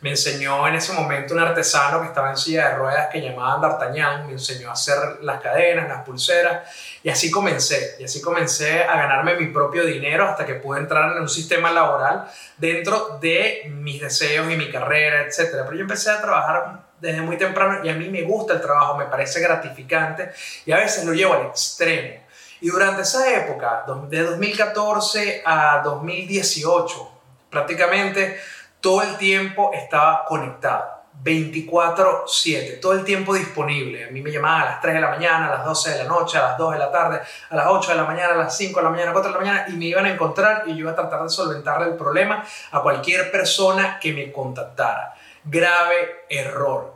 Me 0.02 0.12
enseñó 0.12 0.66
en 0.68 0.76
ese 0.76 0.94
momento 0.94 1.34
un 1.34 1.42
artesano 1.42 2.02
que 2.02 2.08
estaba 2.08 2.30
en 2.30 2.38
silla 2.38 2.70
de 2.70 2.76
ruedas 2.76 3.10
que 3.12 3.22
llamaban 3.22 3.62
D'Artagnan, 3.62 4.26
me 4.28 4.34
enseñó 4.34 4.70
a 4.70 4.74
hacer 4.74 4.98
las 5.22 5.42
cadenas, 5.42 5.90
las 5.90 6.04
pulseras, 6.04 6.70
y 7.04 7.10
así 7.10 7.30
comencé. 7.30 7.98
Y 8.00 8.06
así 8.06 8.22
comencé 8.22 8.84
a 8.84 8.96
ganarme 8.96 9.36
mi 9.36 9.48
propio 9.48 9.86
dinero 9.86 10.28
hasta 10.28 10.46
que 10.46 10.56
pude 10.56 10.80
entrar 10.80 11.12
en 11.12 11.22
un 11.22 11.30
sistema 11.30 11.72
laboral 11.72 12.26
dentro 12.58 13.20
de 13.22 13.70
mis 13.70 14.02
deseos 14.02 14.50
y 14.52 14.56
mi 14.56 14.72
carrera, 14.72 15.22
etc. 15.22 15.50
Pero 15.52 15.74
yo 15.74 15.82
empecé 15.82 16.12
a 16.12 16.22
trabajar 16.22 16.80
desde 17.00 17.22
muy 17.22 17.38
temprano 17.38 17.84
y 17.84 17.90
a 17.90 17.94
mí 17.94 18.10
me 18.10 18.24
gusta 18.24 18.54
el 18.54 18.62
trabajo, 18.62 18.98
me 18.98 19.06
parece 19.06 19.40
gratificante 19.42 20.32
y 20.66 20.72
a 20.72 20.78
veces 20.78 21.06
lo 21.06 21.14
llevo 21.14 21.34
al 21.34 21.48
extremo. 21.48 22.29
Y 22.62 22.70
durante 22.70 23.04
esa 23.04 23.34
época, 23.34 23.86
de 24.10 24.24
2014 24.24 25.44
a 25.46 25.82
2018, 25.84 27.12
prácticamente 27.50 28.39
todo 28.82 29.01
el 29.01 29.18
tiempo 29.18 29.72
estaba 29.74 30.25
conectado. 30.25 31.00
24/7, 31.22 32.80
todo 32.80 32.94
el 32.94 33.04
tiempo 33.04 33.34
disponible. 33.34 34.06
A 34.06 34.12
mí 34.12 34.22
me 34.22 34.32
llamaban 34.32 34.62
a 34.62 34.66
las 34.66 34.82
3 34.82 34.96
de 34.96 35.01
la 35.01 35.10
mañana, 35.10 35.48
a 35.48 35.58
las 35.58 35.66
12 35.66 35.92
de 35.92 35.98
la 36.04 36.04
noche, 36.06 36.38
a 36.38 36.44
las 36.44 36.58
2 36.58 36.74
de 36.74 36.80
la 36.80 36.92
tarde, 36.92 37.22
a 37.50 37.56
las 37.56 37.68
8 37.68 37.92
de 37.92 37.98
la 37.98 38.06
mañana, 38.06 38.34
a 38.34 38.38
las 38.38 38.56
5 38.56 38.80
de 38.80 38.84
la 38.84 38.89
mañana, 38.89 39.12
a 39.12 39.13
las 39.13 39.22
4 39.22 39.32
de 39.32 39.38
la 39.38 39.51
mañana 39.51 39.66
y 39.70 39.78
me 39.78 39.86
iban 39.86 40.06
a 40.06 40.12
encontrar 40.12 40.63
y 40.68 40.72
yo 40.72 40.80
iba 40.80 40.92
a 40.92 40.96
tratar 40.96 41.24
de 41.24 41.30
solventarle 41.30 41.88
el 41.88 41.96
problema 41.96 42.46
a 42.72 42.82
cualquier 42.82 43.32
persona 43.32 44.00
que 44.00 44.13
me 44.13 44.32
contactara. 44.32 45.13
Grave 45.44 46.25
error. 46.30 46.94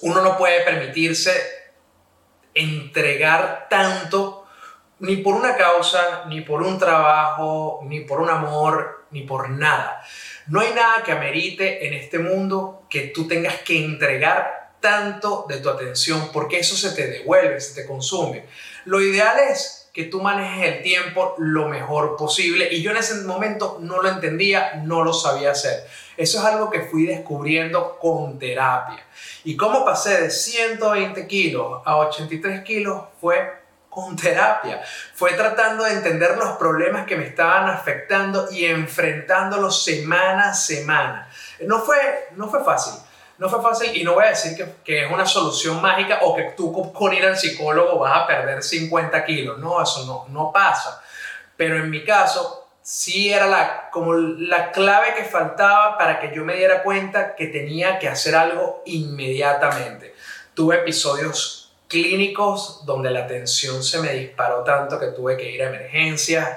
Uno 0.00 0.20
no 0.20 0.36
puede 0.36 0.64
permitirse 0.64 1.32
entregar 2.54 3.68
tanto, 3.70 4.41
ni 5.02 5.16
por 5.16 5.34
una 5.34 5.56
causa, 5.56 6.24
ni 6.28 6.42
por 6.42 6.62
un 6.62 6.78
trabajo, 6.78 7.80
ni 7.84 8.00
por 8.00 8.20
un 8.20 8.30
amor, 8.30 9.04
ni 9.10 9.22
por 9.22 9.50
nada. 9.50 10.00
No 10.46 10.60
hay 10.60 10.72
nada 10.74 11.02
que 11.02 11.10
amerite 11.10 11.88
en 11.88 11.94
este 11.94 12.20
mundo 12.20 12.84
que 12.88 13.08
tú 13.08 13.26
tengas 13.26 13.56
que 13.62 13.84
entregar 13.84 14.74
tanto 14.78 15.44
de 15.48 15.58
tu 15.58 15.70
atención 15.70 16.30
porque 16.32 16.60
eso 16.60 16.76
se 16.76 16.92
te 16.92 17.08
devuelve, 17.08 17.60
se 17.60 17.80
te 17.80 17.86
consume. 17.86 18.44
Lo 18.84 19.00
ideal 19.00 19.38
es 19.50 19.90
que 19.92 20.04
tú 20.04 20.22
manejes 20.22 20.72
el 20.72 20.82
tiempo 20.82 21.34
lo 21.36 21.68
mejor 21.68 22.16
posible 22.16 22.68
y 22.70 22.80
yo 22.80 22.92
en 22.92 22.98
ese 22.98 23.16
momento 23.22 23.78
no 23.80 24.02
lo 24.02 24.08
entendía, 24.08 24.82
no 24.84 25.02
lo 25.02 25.12
sabía 25.12 25.50
hacer. 25.50 25.84
Eso 26.16 26.38
es 26.38 26.44
algo 26.44 26.70
que 26.70 26.82
fui 26.82 27.06
descubriendo 27.06 27.98
con 27.98 28.38
terapia. 28.38 29.04
Y 29.42 29.56
cómo 29.56 29.84
pasé 29.84 30.22
de 30.22 30.30
120 30.30 31.26
kilos 31.26 31.82
a 31.84 31.96
83 31.96 32.62
kilos 32.62 33.02
fue 33.20 33.61
con 33.92 34.16
terapia. 34.16 34.82
Fue 35.14 35.34
tratando 35.34 35.84
de 35.84 35.92
entender 35.92 36.36
los 36.38 36.56
problemas 36.56 37.06
que 37.06 37.16
me 37.16 37.26
estaban 37.26 37.68
afectando 37.68 38.50
y 38.50 38.64
enfrentándolos 38.64 39.84
semana 39.84 40.48
a 40.48 40.54
semana. 40.54 41.28
No 41.66 41.80
fue, 41.80 42.28
no 42.36 42.48
fue 42.48 42.64
fácil 42.64 42.94
no 43.38 43.48
fue 43.48 43.60
fácil 43.60 43.96
y 43.96 44.04
no 44.04 44.14
voy 44.14 44.26
a 44.26 44.28
decir 44.28 44.56
que, 44.56 44.74
que, 44.84 45.04
es 45.04 45.10
una 45.10 45.26
solución 45.26 45.82
mágica 45.82 46.20
o 46.22 46.36
que 46.36 46.52
tú 46.56 46.92
con 46.92 47.12
ir 47.12 47.24
al 47.24 47.36
psicólogo 47.36 47.98
vas 47.98 48.16
a 48.18 48.26
perder 48.26 48.62
50 48.62 49.24
kilos. 49.24 49.58
No, 49.58 49.82
eso 49.82 50.06
no, 50.06 50.26
no 50.32 50.52
pasa. 50.52 51.02
Pero 51.56 51.76
en 51.76 51.90
mi 51.90 52.04
caso, 52.04 52.68
sí 52.82 53.32
era 53.32 53.46
la, 53.46 53.90
como 53.90 54.14
la 54.14 54.70
clave 54.70 55.14
que 55.14 55.24
faltaba 55.24 55.98
para 55.98 56.20
que 56.20 56.32
yo 56.32 56.44
me 56.44 56.54
diera 56.54 56.84
cuenta 56.84 57.34
que 57.34 57.48
tenía 57.48 57.98
que 57.98 58.08
hacer 58.08 58.36
algo 58.36 58.82
inmediatamente. 58.86 60.14
Tuve 60.54 60.76
episodios 60.76 61.61
clínicos 61.92 62.84
donde 62.84 63.10
la 63.10 63.28
tensión 63.28 63.84
se 63.84 64.00
me 64.00 64.12
disparó 64.14 64.64
tanto 64.64 64.98
que 64.98 65.08
tuve 65.08 65.36
que 65.36 65.48
ir 65.48 65.62
a 65.62 65.68
emergencias 65.68 66.48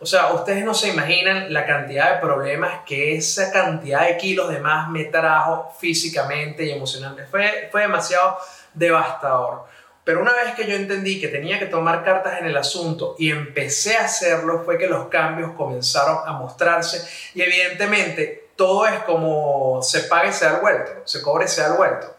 o 0.00 0.06
sea, 0.06 0.34
ustedes 0.34 0.64
no 0.64 0.74
se 0.74 0.90
imaginan 0.90 1.52
la 1.52 1.64
cantidad 1.64 2.14
de 2.14 2.20
problemas 2.20 2.80
que 2.84 3.16
esa 3.16 3.50
cantidad 3.50 4.06
de 4.06 4.18
kilos 4.18 4.50
de 4.50 4.58
más 4.58 4.90
me 4.90 5.04
trajo 5.04 5.72
físicamente 5.78 6.64
y 6.64 6.72
emocionalmente. 6.72 7.30
Fue, 7.30 7.68
fue 7.72 7.82
demasiado 7.82 8.36
devastador. 8.74 9.64
Pero 10.04 10.20
una 10.20 10.34
vez 10.34 10.54
que 10.54 10.66
yo 10.66 10.76
entendí 10.76 11.18
que 11.18 11.28
tenía 11.28 11.58
que 11.58 11.64
tomar 11.64 12.04
cartas 12.04 12.38
en 12.38 12.46
el 12.46 12.56
asunto 12.56 13.14
y 13.18 13.30
empecé 13.30 13.96
a 13.96 14.04
hacerlo, 14.04 14.62
fue 14.64 14.76
que 14.76 14.88
los 14.88 15.06
cambios 15.08 15.52
comenzaron 15.52 16.18
a 16.26 16.32
mostrarse 16.32 17.08
y 17.34 17.40
evidentemente 17.40 18.50
todo 18.56 18.86
es 18.86 18.98
como 19.04 19.80
se 19.82 20.00
pague 20.00 20.32
se 20.32 20.44
da 20.44 20.56
el 20.56 20.60
vuelto, 20.60 20.90
se 21.04 21.22
cobre 21.22 21.48
se 21.48 21.62
da 21.62 21.68
el 21.68 21.76
vuelto. 21.78 22.13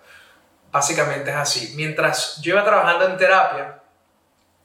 Básicamente 0.75 1.31
es 1.31 1.37
así. 1.37 1.73
Mientras 1.77 2.41
yo 2.41 2.51
iba 2.51 2.65
trabajando 2.65 3.05
en 3.05 3.15
terapia, 3.15 3.79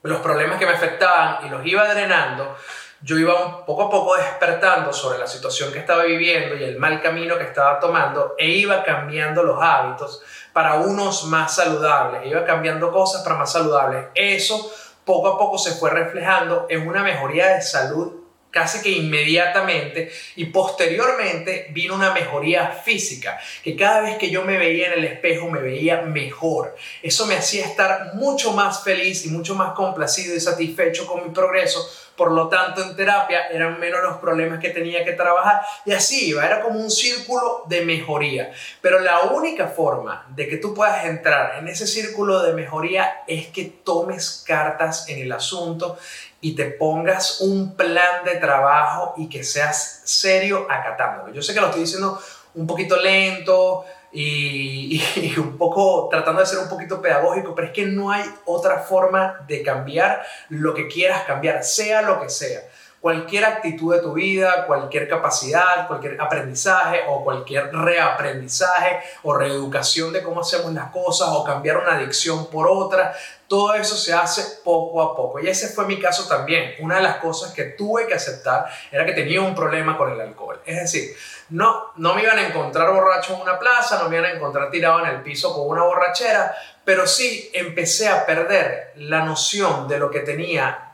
los 0.02 0.18
problemas 0.18 0.58
que 0.58 0.66
me 0.66 0.72
afectaban 0.72 1.46
y 1.46 1.48
los 1.48 1.64
iba 1.64 1.86
drenando, 1.86 2.56
yo 3.00 3.16
iba 3.16 3.64
poco 3.64 3.84
a 3.84 3.90
poco 3.90 4.16
despertando 4.16 4.92
sobre 4.92 5.20
la 5.20 5.28
situación 5.28 5.72
que 5.72 5.78
estaba 5.78 6.02
viviendo 6.02 6.56
y 6.56 6.64
el 6.64 6.80
mal 6.80 7.00
camino 7.00 7.38
que 7.38 7.44
estaba 7.44 7.78
tomando 7.78 8.34
e 8.36 8.48
iba 8.48 8.82
cambiando 8.82 9.44
los 9.44 9.62
hábitos 9.62 10.20
para 10.52 10.80
unos 10.80 11.26
más 11.26 11.54
saludables, 11.54 12.26
iba 12.26 12.44
cambiando 12.44 12.90
cosas 12.90 13.22
para 13.22 13.36
más 13.36 13.52
saludables. 13.52 14.06
Eso 14.16 14.68
poco 15.04 15.28
a 15.28 15.38
poco 15.38 15.58
se 15.58 15.76
fue 15.76 15.90
reflejando 15.90 16.66
en 16.68 16.88
una 16.88 17.04
mejoría 17.04 17.50
de 17.50 17.62
salud 17.62 18.19
casi 18.50 18.82
que 18.82 18.90
inmediatamente 18.90 20.10
y 20.36 20.46
posteriormente 20.46 21.68
vino 21.70 21.94
una 21.94 22.12
mejoría 22.12 22.68
física, 22.68 23.38
que 23.62 23.76
cada 23.76 24.00
vez 24.00 24.18
que 24.18 24.30
yo 24.30 24.42
me 24.44 24.58
veía 24.58 24.88
en 24.88 24.98
el 24.98 25.04
espejo 25.04 25.48
me 25.48 25.60
veía 25.60 26.02
mejor. 26.02 26.76
Eso 27.02 27.26
me 27.26 27.36
hacía 27.36 27.64
estar 27.64 28.14
mucho 28.14 28.52
más 28.52 28.82
feliz 28.82 29.24
y 29.24 29.28
mucho 29.28 29.54
más 29.54 29.72
complacido 29.74 30.34
y 30.34 30.40
satisfecho 30.40 31.06
con 31.06 31.24
mi 31.24 31.30
progreso. 31.30 31.88
Por 32.16 32.32
lo 32.32 32.48
tanto, 32.48 32.82
en 32.82 32.94
terapia 32.96 33.46
eran 33.48 33.80
menos 33.80 34.02
los 34.02 34.18
problemas 34.18 34.60
que 34.60 34.68
tenía 34.68 35.06
que 35.06 35.12
trabajar 35.12 35.62
y 35.86 35.92
así 35.92 36.28
iba, 36.28 36.44
era 36.44 36.60
como 36.60 36.78
un 36.78 36.90
círculo 36.90 37.62
de 37.66 37.80
mejoría. 37.80 38.52
Pero 38.82 38.98
la 38.98 39.20
única 39.20 39.68
forma 39.68 40.26
de 40.28 40.46
que 40.46 40.58
tú 40.58 40.74
puedas 40.74 41.06
entrar 41.06 41.58
en 41.58 41.68
ese 41.68 41.86
círculo 41.86 42.42
de 42.42 42.52
mejoría 42.52 43.22
es 43.26 43.46
que 43.46 43.64
tomes 43.64 44.44
cartas 44.46 45.08
en 45.08 45.20
el 45.20 45.32
asunto 45.32 45.98
y 46.40 46.54
te 46.54 46.66
pongas 46.66 47.40
un 47.40 47.76
plan 47.76 48.24
de 48.24 48.36
trabajo 48.36 49.14
y 49.16 49.28
que 49.28 49.44
seas 49.44 50.02
serio 50.04 50.66
acatándolo. 50.70 51.32
Yo 51.32 51.42
sé 51.42 51.54
que 51.54 51.60
lo 51.60 51.66
estoy 51.66 51.82
diciendo 51.82 52.20
un 52.54 52.66
poquito 52.66 52.96
lento 52.96 53.84
y, 54.12 55.02
y, 55.16 55.38
un 55.38 55.56
poco 55.56 56.08
tratando 56.10 56.40
de 56.40 56.46
ser 56.46 56.58
un 56.58 56.68
poquito 56.68 57.00
pedagógico, 57.00 57.54
pero 57.54 57.68
es 57.68 57.74
que 57.74 57.86
no 57.86 58.10
hay 58.10 58.24
otra 58.44 58.78
forma 58.78 59.44
de 59.46 59.62
cambiar 59.62 60.24
lo 60.48 60.74
que 60.74 60.88
quieras 60.88 61.24
cambiar, 61.24 61.62
sea 61.62 62.02
lo 62.02 62.20
que 62.20 62.30
sea 62.30 62.62
cualquier 63.00 63.44
actitud 63.46 63.94
de 63.94 64.02
tu 64.02 64.12
vida, 64.12 64.66
cualquier 64.66 65.08
capacidad, 65.08 65.88
cualquier 65.88 66.20
aprendizaje 66.20 67.00
o 67.08 67.24
cualquier 67.24 67.74
reaprendizaje 67.74 69.00
o 69.22 69.34
reeducación 69.34 70.12
de 70.12 70.22
cómo 70.22 70.42
hacemos 70.42 70.72
las 70.72 70.90
cosas 70.90 71.28
o 71.30 71.42
cambiar 71.42 71.78
una 71.78 71.94
adicción 71.94 72.48
por 72.50 72.68
otra, 72.68 73.14
todo 73.50 73.74
eso 73.74 73.96
se 73.96 74.14
hace 74.14 74.60
poco 74.62 75.02
a 75.02 75.16
poco. 75.16 75.40
Y 75.40 75.48
ese 75.48 75.70
fue 75.70 75.84
mi 75.84 75.98
caso 75.98 76.28
también. 76.28 76.76
Una 76.78 76.98
de 76.98 77.02
las 77.02 77.16
cosas 77.16 77.52
que 77.52 77.64
tuve 77.64 78.06
que 78.06 78.14
aceptar 78.14 78.70
era 78.92 79.04
que 79.04 79.12
tenía 79.12 79.40
un 79.40 79.56
problema 79.56 79.98
con 79.98 80.12
el 80.12 80.20
alcohol. 80.20 80.60
Es 80.64 80.76
decir, 80.76 81.16
no, 81.48 81.86
no 81.96 82.14
me 82.14 82.22
iban 82.22 82.38
a 82.38 82.46
encontrar 82.46 82.92
borracho 82.92 83.34
en 83.34 83.40
una 83.40 83.58
plaza, 83.58 84.00
no 84.00 84.08
me 84.08 84.18
iban 84.18 84.30
a 84.30 84.34
encontrar 84.34 84.70
tirado 84.70 85.00
en 85.00 85.06
el 85.06 85.22
piso 85.22 85.52
con 85.52 85.66
una 85.66 85.82
borrachera, 85.82 86.54
pero 86.84 87.08
sí 87.08 87.50
empecé 87.52 88.08
a 88.08 88.24
perder 88.24 88.92
la 88.94 89.24
noción 89.24 89.88
de 89.88 89.98
lo 89.98 90.12
que 90.12 90.20
tenía 90.20 90.90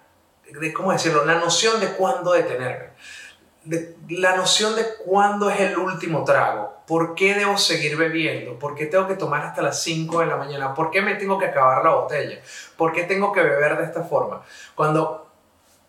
de, 0.50 0.72
¿cómo 0.72 0.92
decirlo? 0.92 1.24
La 1.24 1.34
noción 1.34 1.78
de 1.78 1.88
cuándo 1.88 2.32
detenerme. 2.32 2.90
La 4.08 4.36
noción 4.36 4.76
de 4.76 4.84
cuándo 5.04 5.50
es 5.50 5.60
el 5.60 5.76
último 5.76 6.24
trago. 6.24 6.76
¿Por 6.86 7.14
qué 7.14 7.34
debo 7.34 7.58
seguir 7.58 7.96
bebiendo? 7.96 8.58
¿Por 8.58 8.74
qué 8.74 8.86
tengo 8.86 9.08
que 9.08 9.16
tomar 9.16 9.44
hasta 9.44 9.62
las 9.62 9.82
5 9.82 10.20
de 10.20 10.26
la 10.26 10.36
mañana? 10.36 10.74
¿Por 10.74 10.90
qué 10.90 11.02
me 11.02 11.16
tengo 11.16 11.38
que 11.38 11.46
acabar 11.46 11.84
la 11.84 11.90
botella? 11.90 12.40
¿Por 12.76 12.92
qué 12.92 13.02
tengo 13.02 13.32
que 13.32 13.42
beber 13.42 13.76
de 13.76 13.84
esta 13.84 14.02
forma? 14.02 14.42
Cuando 14.74 15.26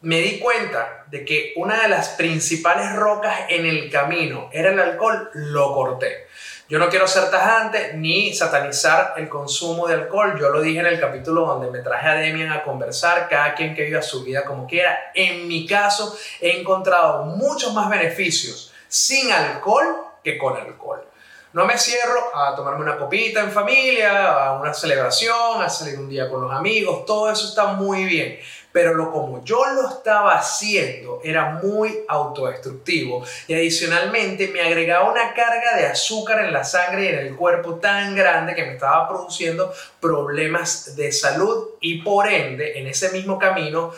me 0.02 0.20
di 0.20 0.40
cuenta 0.40 1.06
de 1.08 1.26
que 1.26 1.54
una 1.56 1.82
de 1.82 1.90
las 1.90 2.10
principales 2.10 2.96
rocas 2.96 3.36
en 3.50 3.66
el 3.66 3.90
camino 3.90 4.50
era 4.52 4.72
el 4.72 4.80
alcohol, 4.80 5.30
lo 5.34 5.74
corté. 5.74 6.27
Yo 6.70 6.80
no 6.80 6.90
quiero 6.90 7.08
ser 7.08 7.32
tajante 7.32 7.94
ni 7.94 8.34
satanizar 8.34 9.14
el 9.16 9.30
consumo 9.30 9.88
de 9.88 9.94
alcohol. 9.94 10.38
Yo 10.38 10.50
lo 10.50 10.60
dije 10.60 10.82
en 10.82 10.86
el 10.86 11.00
capítulo 11.00 11.46
donde 11.46 11.72
me 11.72 11.80
traje 11.80 12.10
a 12.10 12.16
Demian 12.16 12.52
a 12.52 12.62
conversar, 12.62 13.30
cada 13.30 13.56
quien 13.56 13.74
que 13.74 13.86
viva 13.86 14.02
su 14.02 14.22
vida 14.22 14.44
como 14.44 14.68
quiera. 14.68 15.12
En 15.14 15.48
mi 15.48 15.66
caso, 15.66 16.18
he 16.42 16.60
encontrado 16.60 17.24
muchos 17.24 17.74
más 17.74 17.90
beneficios 17.90 18.74
sin 18.90 19.32
alcohol 19.32 19.86
que 20.22 20.38
con 20.38 20.58
alcohol. 20.58 21.08
No 21.54 21.66
me 21.66 21.78
cierro 21.78 22.36
a 22.36 22.54
tomarme 22.54 22.84
una 22.84 22.98
copita 22.98 23.40
en 23.40 23.52
familia, 23.52 24.48
a 24.48 24.60
una 24.60 24.74
celebración, 24.74 25.62
a 25.62 25.70
salir 25.70 25.98
un 25.98 26.10
día 26.10 26.30
con 26.30 26.42
los 26.42 26.52
amigos, 26.52 27.06
todo 27.06 27.32
eso 27.32 27.48
está 27.48 27.68
muy 27.68 28.04
bien 28.04 28.40
pero 28.78 28.94
lo 28.94 29.12
como 29.12 29.44
yo 29.44 29.66
lo 29.74 29.90
estaba 29.90 30.36
haciendo 30.36 31.20
era 31.24 31.60
muy 31.64 32.02
autodestructivo 32.08 33.26
y 33.48 33.56
adicionalmente 33.56 34.50
me 34.50 34.62
agregaba 34.62 35.10
una 35.10 35.34
carga 35.34 35.76
de 35.76 35.88
azúcar 35.88 36.46
en 36.46 36.54
la 36.54 36.64
sangre 36.64 37.06
y 37.06 37.08
en 37.08 37.18
el 37.18 37.36
cuerpo 37.36 37.78
tan 37.78 38.16
grande 38.16 38.54
que 38.54 38.64
me 38.64 38.74
estaba 38.74 39.10
produciendo 39.10 39.74
problemas 40.00 40.96
de 40.96 41.12
salud 41.12 41.70
y 41.82 42.04
por 42.04 42.28
ende 42.28 42.78
en 42.78 42.86
ese 42.86 43.10
mismo 43.10 43.40
camino 43.40 43.94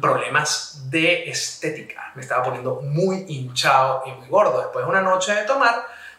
problemas 0.00 0.88
de 0.88 1.28
estética. 1.28 2.12
Me 2.14 2.22
estaba 2.22 2.44
poniendo 2.44 2.80
muy 2.80 3.24
hinchado 3.26 4.04
y 4.06 4.12
muy 4.12 4.28
gordo. 4.28 4.60
Después 4.60 4.84
de 4.84 4.90
una 4.92 5.00
noche 5.00 5.34
de 5.34 5.42
tomar, 5.42 5.74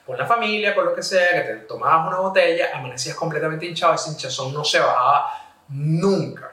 con 0.05 0.17
la 0.17 0.25
familia, 0.25 0.75
con 0.75 0.83
lo 0.83 0.93
que 0.93 1.01
sea, 1.01 1.31
que 1.31 1.53
te 1.53 1.55
tomabas 1.61 2.09
una 2.09 2.17
botella, 2.17 2.71
amanecías 2.73 3.15
completamente 3.15 3.65
hinchado, 3.65 3.93
ese 3.93 4.09
hinchazón 4.09 4.53
no 4.53 4.65
se 4.65 4.81
bajaba 4.81 5.31
nunca 5.69 6.48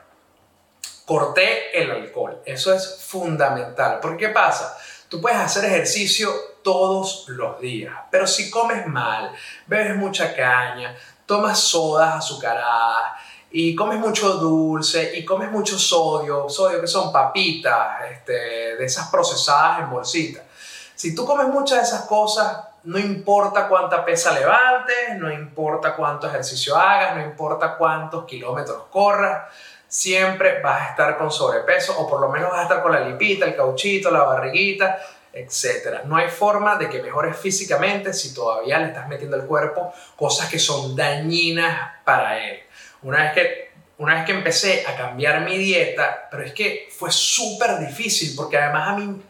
corté 1.07 1.81
el 1.81 1.91
alcohol. 1.91 2.43
Eso 2.45 2.75
es 2.75 3.03
fundamental. 3.03 4.01
Porque 4.03 4.27
¿qué 4.27 4.33
pasa? 4.33 4.77
Tú 5.09 5.21
puedes 5.21 5.39
hacer 5.39 5.65
ejercicio 5.65 6.31
todos 6.63 7.29
los 7.29 7.61
días, 7.61 7.95
pero 8.11 8.27
si 8.27 8.51
comes 8.51 8.89
mal, 8.89 9.33
bebes 9.69 9.97
mucha 9.97 10.35
caña, 10.35 10.97
tomas 11.25 11.61
sodas 11.61 12.17
azucaradas 12.17 13.13
y 13.53 13.77
comes 13.77 14.01
mucho 14.01 14.35
dulce 14.35 15.17
y 15.17 15.25
comes 15.25 15.51
mucho 15.53 15.79
sodio, 15.79 16.49
sodio 16.49 16.81
que 16.81 16.89
son 16.89 17.13
papitas, 17.13 18.11
este, 18.11 18.33
de 18.77 18.85
esas 18.85 19.09
procesadas 19.09 19.79
en 19.79 19.91
bolsitas. 19.91 20.43
Si 20.97 21.15
tú 21.15 21.25
comes 21.25 21.47
muchas 21.47 21.79
de 21.79 21.85
esas 21.85 22.03
cosas, 22.07 22.59
no 22.83 22.99
importa 22.99 23.69
cuánta 23.69 24.05
pesa 24.05 24.33
levantes, 24.33 25.17
no 25.19 25.33
importa 25.33 25.95
cuánto 25.95 26.27
ejercicio 26.27 26.77
hagas, 26.77 27.17
no 27.17 27.23
importa 27.23 27.77
cuántos 27.77 28.25
kilómetros 28.25 28.85
corras, 28.91 29.53
siempre 29.97 30.61
vas 30.61 30.83
a 30.83 30.91
estar 30.91 31.17
con 31.17 31.31
sobrepeso 31.31 31.99
o 31.99 32.07
por 32.07 32.21
lo 32.21 32.29
menos 32.29 32.51
vas 32.51 32.61
a 32.61 32.63
estar 32.65 32.83
con 32.83 32.93
la 32.93 33.01
lipita, 33.01 33.47
el 33.47 33.57
cauchito, 33.57 34.11
la 34.11 34.25
barriguita, 34.25 34.99
etc. 35.33 36.05
No 36.05 36.17
hay 36.17 36.29
forma 36.29 36.77
de 36.77 36.91
que 36.91 37.03
mejores 37.03 37.35
físicamente 37.35 38.13
si 38.13 38.35
todavía 38.35 38.79
le 38.79 38.89
estás 38.89 39.09
metiendo 39.09 39.37
al 39.37 39.47
cuerpo 39.47 39.95
cosas 40.15 40.51
que 40.51 40.59
son 40.59 40.95
dañinas 40.95 41.93
para 42.05 42.39
él. 42.39 42.61
Una 43.01 43.23
vez 43.23 43.33
que 43.33 43.67
una 43.97 44.17
vez 44.17 44.27
que 44.27 44.33
empecé 44.33 44.85
a 44.87 44.95
cambiar 44.95 45.41
mi 45.41 45.57
dieta, 45.57 46.29
pero 46.31 46.43
es 46.43 46.53
que 46.53 46.91
fue 46.95 47.11
súper 47.11 47.79
difícil 47.79 48.35
porque 48.37 48.59
además 48.59 48.89
a 48.89 48.97
mí, 48.99 49.23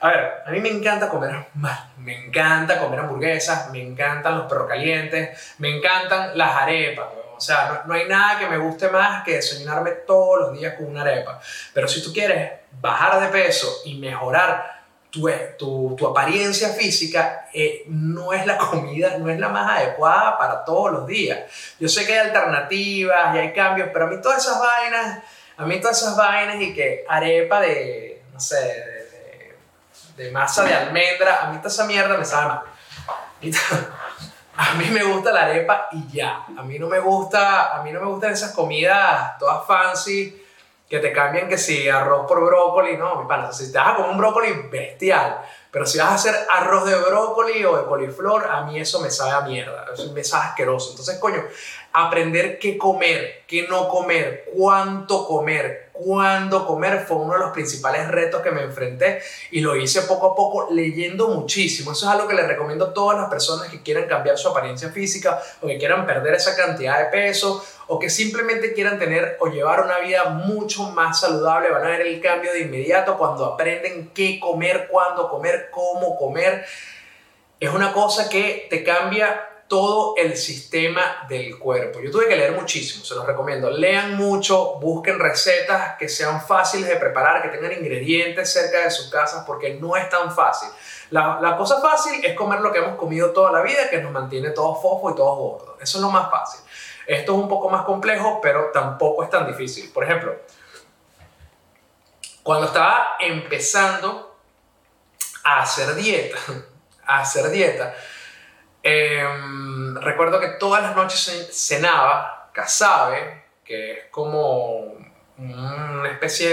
a 0.00 0.08
ver, 0.08 0.32
a 0.44 0.50
mí 0.50 0.60
me 0.60 0.70
encanta 0.70 1.08
comer 1.08 1.46
más, 1.54 1.96
me 1.98 2.26
encanta 2.26 2.80
comer 2.80 2.98
hamburguesas, 2.98 3.70
me 3.70 3.80
encantan 3.80 4.36
los 4.36 4.48
perros 4.48 4.66
calientes, 4.66 5.54
me 5.58 5.76
encantan 5.76 6.36
las 6.36 6.56
arepas, 6.56 7.06
o 7.38 7.40
sea, 7.40 7.84
no, 7.86 7.94
hay 7.94 8.08
nada 8.08 8.36
que 8.36 8.48
me 8.48 8.58
guste 8.58 8.88
más 8.88 9.22
que 9.22 9.36
desayunarme 9.36 9.92
todos 9.92 10.40
los 10.40 10.58
días 10.58 10.74
con 10.74 10.86
una 10.86 11.02
arepa. 11.02 11.40
Pero 11.72 11.86
si 11.86 12.02
tú 12.02 12.12
quieres 12.12 12.50
bajar 12.80 13.20
de 13.20 13.28
peso 13.28 13.82
y 13.84 13.94
mejorar 13.94 14.82
tu, 15.08 15.30
tu, 15.56 15.94
tu 15.96 16.06
apariencia 16.08 16.70
física, 16.70 17.48
eh, 17.54 17.84
no 17.86 18.32
es 18.32 18.44
la 18.44 18.58
comida, 18.58 19.18
no 19.18 19.30
es 19.30 19.38
la 19.38 19.48
más 19.50 19.78
adecuada 19.78 20.36
para 20.36 20.64
todos 20.64 20.90
los 20.90 21.06
días. 21.06 21.38
Yo 21.78 21.88
sé 21.88 22.04
que 22.06 22.12
hay 22.14 22.26
alternativas 22.26 23.36
y 23.36 23.38
hay 23.38 23.52
cambios, 23.52 23.90
pero 23.92 24.06
a 24.06 24.08
mí 24.08 24.20
todas 24.20 24.44
esas 24.44 24.58
vainas, 24.58 25.22
a 25.56 25.64
mí 25.64 25.80
todas 25.80 26.02
esas 26.02 26.16
vainas 26.16 26.60
y 26.60 26.74
que 26.74 27.04
arepa 27.08 27.60
de, 27.60 28.20
no 28.32 28.40
sé, 28.40 28.56
de, 30.16 30.24
de, 30.24 30.30
masa 30.32 30.64
de 30.64 30.74
almendra, 30.74 31.42
a 31.44 31.52
mí 31.52 31.58
toda 31.58 31.68
esa 31.68 31.84
mierda 31.84 32.18
me 32.18 32.24
sabe 32.24 32.48
mal. 32.48 32.62
A 34.60 34.74
mí 34.74 34.86
me 34.90 35.04
gusta 35.04 35.32
la 35.32 35.42
arepa 35.42 35.86
y 35.92 36.08
ya. 36.08 36.44
A 36.56 36.62
mí 36.64 36.80
no 36.80 36.88
me 36.88 36.98
gusta, 36.98 37.76
a 37.76 37.82
mí 37.84 37.92
no 37.92 38.00
me 38.00 38.06
gustan 38.06 38.32
esas 38.32 38.52
comidas 38.52 39.38
todas 39.38 39.64
fancy 39.64 40.42
que 40.88 40.98
te 40.98 41.12
cambian 41.12 41.48
que 41.48 41.56
si 41.56 41.88
arroz 41.88 42.26
por 42.26 42.44
brócoli, 42.44 42.96
no, 42.96 43.22
mi 43.22 43.28
pana, 43.28 43.52
si 43.52 43.70
te 43.70 43.78
vas 43.78 43.88
a 43.88 43.94
comer 43.94 44.10
un 44.10 44.18
brócoli 44.18 44.52
bestial, 44.68 45.42
pero 45.70 45.86
si 45.86 45.98
vas 45.98 46.08
a 46.08 46.14
hacer 46.14 46.34
arroz 46.52 46.86
de 46.86 46.96
brócoli 46.96 47.64
o 47.66 47.76
de 47.76 47.84
coliflor, 47.84 48.50
a 48.50 48.62
mí 48.62 48.80
eso 48.80 49.00
me 49.00 49.10
sabe 49.10 49.32
a 49.32 49.40
mierda, 49.42 49.84
eso 49.92 50.10
me 50.12 50.24
sabe 50.24 50.46
asqueroso. 50.46 50.90
Entonces, 50.90 51.18
coño, 51.18 51.44
aprender 51.92 52.58
qué 52.58 52.76
comer, 52.76 53.44
qué 53.46 53.68
no 53.68 53.86
comer, 53.86 54.50
cuánto 54.56 55.26
comer, 55.26 55.87
cuándo 55.98 56.66
comer 56.66 57.04
fue 57.06 57.16
uno 57.16 57.34
de 57.34 57.40
los 57.40 57.50
principales 57.50 58.08
retos 58.08 58.40
que 58.42 58.50
me 58.50 58.62
enfrenté 58.62 59.20
y 59.50 59.60
lo 59.60 59.76
hice 59.76 60.02
poco 60.02 60.32
a 60.32 60.34
poco 60.34 60.68
leyendo 60.70 61.28
muchísimo. 61.28 61.92
Eso 61.92 62.06
es 62.06 62.12
algo 62.12 62.28
que 62.28 62.34
les 62.34 62.46
recomiendo 62.46 62.86
a 62.86 62.94
todas 62.94 63.18
las 63.18 63.28
personas 63.28 63.68
que 63.68 63.82
quieran 63.82 64.06
cambiar 64.06 64.38
su 64.38 64.48
apariencia 64.48 64.90
física 64.90 65.40
o 65.60 65.66
que 65.66 65.78
quieran 65.78 66.06
perder 66.06 66.34
esa 66.34 66.54
cantidad 66.56 66.98
de 66.98 67.06
peso 67.06 67.64
o 67.88 67.98
que 67.98 68.10
simplemente 68.10 68.72
quieran 68.72 68.98
tener 68.98 69.36
o 69.40 69.48
llevar 69.48 69.82
una 69.82 69.98
vida 69.98 70.24
mucho 70.30 70.90
más 70.90 71.20
saludable. 71.20 71.70
Van 71.70 71.84
a 71.84 71.90
ver 71.90 72.02
el 72.02 72.20
cambio 72.20 72.52
de 72.52 72.60
inmediato 72.60 73.18
cuando 73.18 73.44
aprenden 73.44 74.10
qué 74.14 74.38
comer, 74.38 74.88
cuándo 74.90 75.28
comer, 75.28 75.68
cómo 75.70 76.16
comer. 76.16 76.64
Es 77.58 77.70
una 77.70 77.92
cosa 77.92 78.28
que 78.28 78.68
te 78.70 78.84
cambia 78.84 79.47
todo 79.68 80.14
el 80.16 80.36
sistema 80.36 81.26
del 81.28 81.58
cuerpo. 81.58 82.00
Yo 82.00 82.10
tuve 82.10 82.26
que 82.26 82.36
leer 82.36 82.52
muchísimo, 82.52 83.04
se 83.04 83.14
los 83.14 83.26
recomiendo. 83.26 83.70
Lean 83.70 84.16
mucho, 84.16 84.76
busquen 84.80 85.18
recetas 85.18 85.96
que 85.98 86.08
sean 86.08 86.40
fáciles 86.40 86.88
de 86.88 86.96
preparar, 86.96 87.42
que 87.42 87.48
tengan 87.48 87.72
ingredientes 87.72 88.50
cerca 88.50 88.80
de 88.80 88.90
sus 88.90 89.10
casas, 89.10 89.44
porque 89.46 89.74
no 89.74 89.96
es 89.96 90.08
tan 90.08 90.34
fácil. 90.34 90.70
La, 91.10 91.38
la 91.40 91.56
cosa 91.56 91.80
fácil 91.80 92.24
es 92.24 92.34
comer 92.34 92.60
lo 92.60 92.72
que 92.72 92.78
hemos 92.78 92.96
comido 92.96 93.30
toda 93.30 93.52
la 93.52 93.62
vida, 93.62 93.90
que 93.90 93.98
nos 93.98 94.10
mantiene 94.10 94.50
todos 94.50 94.80
fofos 94.80 95.12
y 95.12 95.16
todos 95.16 95.38
gordos. 95.38 95.76
Eso 95.82 95.98
es 95.98 96.02
lo 96.02 96.10
más 96.10 96.30
fácil. 96.30 96.60
Esto 97.06 97.32
es 97.32 97.38
un 97.38 97.48
poco 97.48 97.68
más 97.68 97.84
complejo, 97.84 98.40
pero 98.42 98.70
tampoco 98.72 99.22
es 99.22 99.30
tan 99.30 99.46
difícil. 99.46 99.90
Por 99.92 100.04
ejemplo, 100.04 100.36
cuando 102.42 102.66
estaba 102.66 103.16
empezando 103.20 104.34
a 105.44 105.60
hacer 105.60 105.94
dieta, 105.94 106.38
a 107.06 107.20
hacer 107.20 107.50
dieta, 107.50 107.94
Em, 108.90 109.94
recuerdo 109.96 110.40
que 110.40 110.48
todas 110.58 110.82
las 110.82 110.96
noches 110.96 111.50
cenaba 111.52 112.48
casabe, 112.54 113.44
que 113.62 113.92
es 113.92 114.04
como 114.10 114.94
una 115.36 116.08
especie 116.10 116.48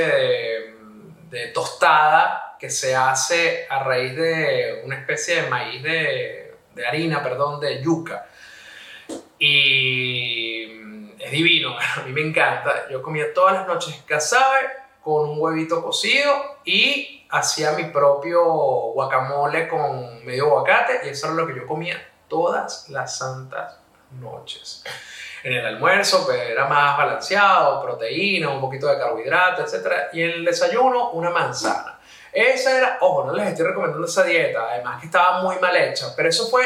de, 1.29 1.47
tostada 1.53 2.57
que 2.59 2.69
se 2.69 2.93
hace 2.93 3.65
a 3.69 3.83
raíz 3.83 4.17
de 4.17 4.81
una 4.83 4.97
especie 4.97 5.43
de 5.43 5.49
maíz 5.49 5.81
de, 5.81 6.55
harina, 6.85 7.23
perdón, 7.23 7.61
de 7.61 7.81
yuca. 7.81 8.27
Y 9.39 11.13
es 11.17 11.31
divino, 11.31 11.77
a 11.95 12.01
mí 12.01 12.11
me 12.11 12.21
encanta. 12.21 12.89
Yo 12.89 13.01
comía 13.01 13.33
todas 13.33 13.53
las 13.53 13.65
noches 13.65 14.03
casabe 14.05 14.59
con 15.01 15.29
un 15.29 15.39
huevito 15.39 15.81
cocido 15.81 16.57
y 16.65 17.25
hacía 17.29 17.71
mi 17.71 17.85
propio 17.85 18.43
guacamole 18.43 19.69
con 19.69 20.25
medio 20.25 20.47
aguacate 20.47 20.99
y 21.05 21.09
eso 21.09 21.27
era 21.27 21.35
lo 21.35 21.47
que 21.47 21.55
yo 21.55 21.65
comía 21.65 21.97
todas 22.27 22.89
las 22.89 23.17
santas 23.17 23.77
noches. 24.19 24.83
En 25.43 25.53
el 25.53 25.65
almuerzo 25.65 26.25
pues, 26.25 26.39
era 26.41 26.65
más 26.65 26.97
balanceado, 26.97 27.81
proteína, 27.81 28.49
un 28.49 28.59
poquito 28.59 28.87
de 28.87 28.97
carbohidrato, 28.97 29.61
etc. 29.61 30.09
Y 30.13 30.23
en 30.23 30.31
el 30.31 30.45
desayuno 30.45 31.11
una 31.11 31.29
manzana. 31.29 31.99
Esa 32.33 32.77
era, 32.77 32.97
ojo, 32.99 33.25
no 33.25 33.33
les 33.33 33.49
estoy 33.49 33.65
recomendando 33.65 34.07
esa 34.07 34.23
dieta, 34.23 34.67
además 34.71 34.99
que 34.99 35.05
estaba 35.05 35.41
muy 35.41 35.57
mal 35.59 35.75
hecha, 35.75 36.07
pero 36.17 36.27
eso 36.27 36.47
fue 36.47 36.65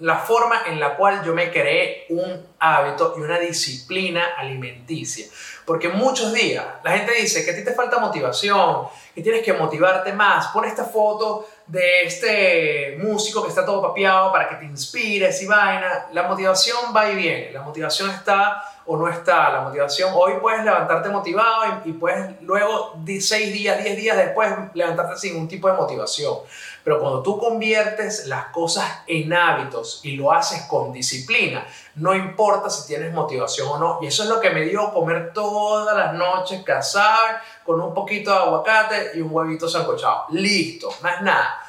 la 0.00 0.16
forma 0.16 0.62
en 0.66 0.80
la 0.80 0.96
cual 0.96 1.22
yo 1.24 1.34
me 1.34 1.50
creé 1.50 2.06
un 2.10 2.46
hábito 2.58 3.14
y 3.16 3.20
una 3.20 3.38
disciplina 3.38 4.34
alimenticia. 4.36 5.26
Porque 5.64 5.88
muchos 5.88 6.32
días 6.32 6.64
la 6.82 6.92
gente 6.92 7.12
dice 7.14 7.44
que 7.44 7.50
a 7.52 7.54
ti 7.54 7.64
te 7.64 7.72
falta 7.72 7.98
motivación, 7.98 8.88
que 9.14 9.22
tienes 9.22 9.42
que 9.42 9.52
motivarte 9.52 10.12
más. 10.12 10.48
Pon 10.48 10.64
esta 10.64 10.84
foto 10.84 11.46
de 11.70 12.02
este 12.02 12.98
músico 13.00 13.42
que 13.42 13.48
está 13.48 13.64
todo 13.64 13.80
papeado 13.80 14.32
para 14.32 14.48
que 14.48 14.56
te 14.56 14.64
inspires 14.64 15.40
y 15.42 15.46
vaina. 15.46 16.08
La 16.12 16.24
motivación 16.24 16.76
va 16.94 17.08
y 17.08 17.14
viene. 17.14 17.52
La 17.52 17.62
motivación 17.62 18.10
está 18.10 18.62
o 18.86 18.96
no 18.96 19.08
está. 19.08 19.50
La 19.50 19.60
motivación, 19.60 20.10
hoy 20.14 20.32
puedes 20.40 20.64
levantarte 20.64 21.08
motivado 21.10 21.80
y, 21.84 21.92
puedes 21.92 22.42
luego 22.42 22.96
6 23.06 23.52
días, 23.52 23.82
10 23.84 23.96
días 23.96 24.16
después 24.16 24.52
levantarte 24.74 25.16
sin 25.16 25.34
ningún 25.34 25.48
tipo 25.48 25.68
de 25.68 25.74
motivación. 25.74 26.38
Pero 26.82 27.00
cuando 27.00 27.22
tú 27.22 27.38
conviertes 27.38 28.26
las 28.26 28.46
cosas 28.46 29.02
en 29.06 29.32
hábitos 29.32 30.00
y 30.02 30.12
lo 30.12 30.32
haces 30.32 30.62
con 30.62 30.92
disciplina, 30.92 31.66
no 31.96 32.14
importa 32.14 32.70
si 32.70 32.86
tienes 32.86 33.12
motivación 33.12 33.68
o 33.68 33.78
no. 33.78 33.98
Y 34.02 34.06
eso 34.06 34.22
es 34.22 34.28
lo 34.28 34.40
que 34.40 34.50
me 34.50 34.62
dio 34.62 34.92
comer 34.92 35.32
todas 35.32 35.96
las 35.96 36.14
noches 36.14 36.62
casabe 36.64 37.38
con 37.64 37.80
un 37.80 37.92
poquito 37.92 38.30
de 38.30 38.36
aguacate 38.38 39.10
y 39.14 39.20
un 39.20 39.28
huevito 39.32 39.68
sancochado. 39.68 40.26
Listo, 40.30 40.92
más 41.02 41.22
nada. 41.22 41.60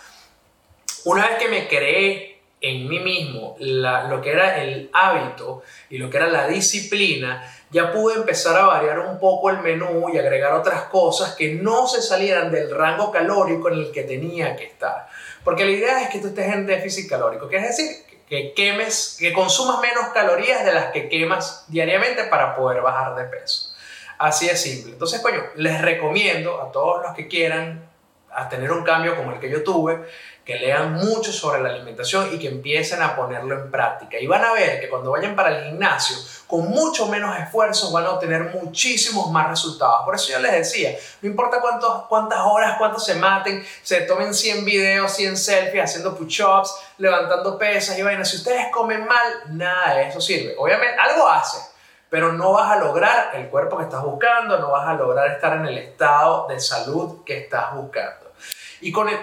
Una 1.05 1.27
vez 1.27 1.37
que 1.37 1.47
me 1.49 1.67
creé 1.67 2.31
en 2.61 2.87
mí 2.87 2.99
mismo 2.99 3.55
lo 3.59 4.21
que 4.21 4.31
era 4.31 4.61
el 4.61 4.89
hábito 4.93 5.63
y 5.89 5.97
lo 5.97 6.09
que 6.09 6.17
era 6.17 6.27
la 6.27 6.47
disciplina, 6.47 7.43
ya 7.71 7.91
pude 7.91 8.15
empezar 8.15 8.57
a 8.57 8.65
variar 8.65 8.99
un 8.99 9.17
poco 9.17 9.49
el 9.49 9.59
menú 9.59 10.09
y 10.13 10.17
agregar 10.17 10.53
otras 10.53 10.83
cosas 10.83 11.35
que 11.35 11.53
no 11.55 11.87
se 11.87 12.01
salieran 12.01 12.51
del 12.51 12.69
rango 12.69 13.11
calórico 13.11 13.69
en 13.69 13.75
el 13.75 13.91
que 13.91 14.03
tenía 14.03 14.55
que 14.55 14.65
estar. 14.65 15.07
Porque 15.43 15.65
la 15.65 15.71
idea 15.71 16.01
es 16.01 16.09
que 16.09 16.19
tú 16.19 16.27
estés 16.27 16.53
en 16.53 16.65
déficit 16.65 17.09
calórico, 17.09 17.47
que 17.47 17.57
es 17.57 17.63
decir, 17.63 17.95
que 18.27 18.53
quemes, 18.53 19.17
que 19.19 19.33
consumas 19.33 19.79
menos 19.79 20.09
calorías 20.13 20.65
de 20.65 20.73
las 20.73 20.91
que 20.91 21.09
quemas 21.09 21.65
diariamente 21.67 22.25
para 22.25 22.55
poder 22.55 22.81
bajar 22.81 23.15
de 23.15 23.23
peso. 23.25 23.73
Así 24.17 24.47
de 24.47 24.55
simple. 24.55 24.93
Entonces, 24.93 25.21
coño, 25.21 25.41
les 25.55 25.81
recomiendo 25.81 26.61
a 26.61 26.71
todos 26.71 27.01
los 27.03 27.15
que 27.15 27.27
quieran 27.27 27.89
tener 28.49 28.71
un 28.71 28.83
cambio 28.83 29.15
como 29.15 29.33
el 29.33 29.39
que 29.39 29.49
yo 29.49 29.63
tuve, 29.63 29.99
que 30.45 30.55
lean 30.55 30.93
mucho 30.93 31.31
sobre 31.31 31.61
la 31.61 31.69
alimentación 31.69 32.33
y 32.33 32.39
que 32.39 32.47
empiecen 32.47 33.01
a 33.01 33.15
ponerlo 33.15 33.55
en 33.55 33.69
práctica. 33.69 34.19
Y 34.19 34.25
van 34.25 34.43
a 34.43 34.53
ver 34.53 34.79
que 34.79 34.89
cuando 34.89 35.11
vayan 35.11 35.35
para 35.35 35.49
el 35.49 35.65
gimnasio, 35.65 36.17
con 36.47 36.67
mucho 36.67 37.07
menos 37.07 37.37
esfuerzo 37.37 37.91
van 37.91 38.05
a 38.05 38.11
obtener 38.11 38.53
muchísimos 38.55 39.31
más 39.31 39.49
resultados. 39.49 40.01
Por 40.03 40.15
eso 40.15 40.31
yo 40.31 40.39
les 40.39 40.51
decía, 40.51 40.97
no 41.21 41.29
importa 41.29 41.61
cuántos, 41.61 42.07
cuántas 42.07 42.39
horas, 42.39 42.75
cuántos 42.77 43.05
se 43.05 43.15
maten, 43.15 43.63
se 43.83 44.01
tomen 44.01 44.33
100 44.33 44.65
videos, 44.65 45.11
100 45.13 45.37
selfies, 45.37 45.83
haciendo 45.83 46.17
push-ups, 46.17 46.73
levantando 46.97 47.57
pesas 47.57 47.97
y 47.97 48.01
vainas. 48.01 48.29
Si 48.29 48.37
ustedes 48.37 48.67
comen 48.71 49.05
mal, 49.05 49.43
nada 49.49 49.95
de 49.95 50.09
eso 50.09 50.19
sirve. 50.19 50.55
Obviamente, 50.57 50.99
algo 50.99 51.27
hace, 51.27 51.59
pero 52.09 52.33
no 52.33 52.53
vas 52.53 52.71
a 52.71 52.77
lograr 52.77 53.29
el 53.35 53.47
cuerpo 53.47 53.77
que 53.77 53.83
estás 53.83 54.03
buscando, 54.03 54.57
no 54.57 54.71
vas 54.71 54.87
a 54.87 54.95
lograr 54.95 55.29
estar 55.31 55.53
en 55.53 55.67
el 55.67 55.77
estado 55.77 56.47
de 56.47 56.59
salud 56.59 57.23
que 57.23 57.37
estás 57.37 57.75
buscando. 57.75 58.31
Y 58.81 58.91
con 58.91 59.07
el, 59.07 59.17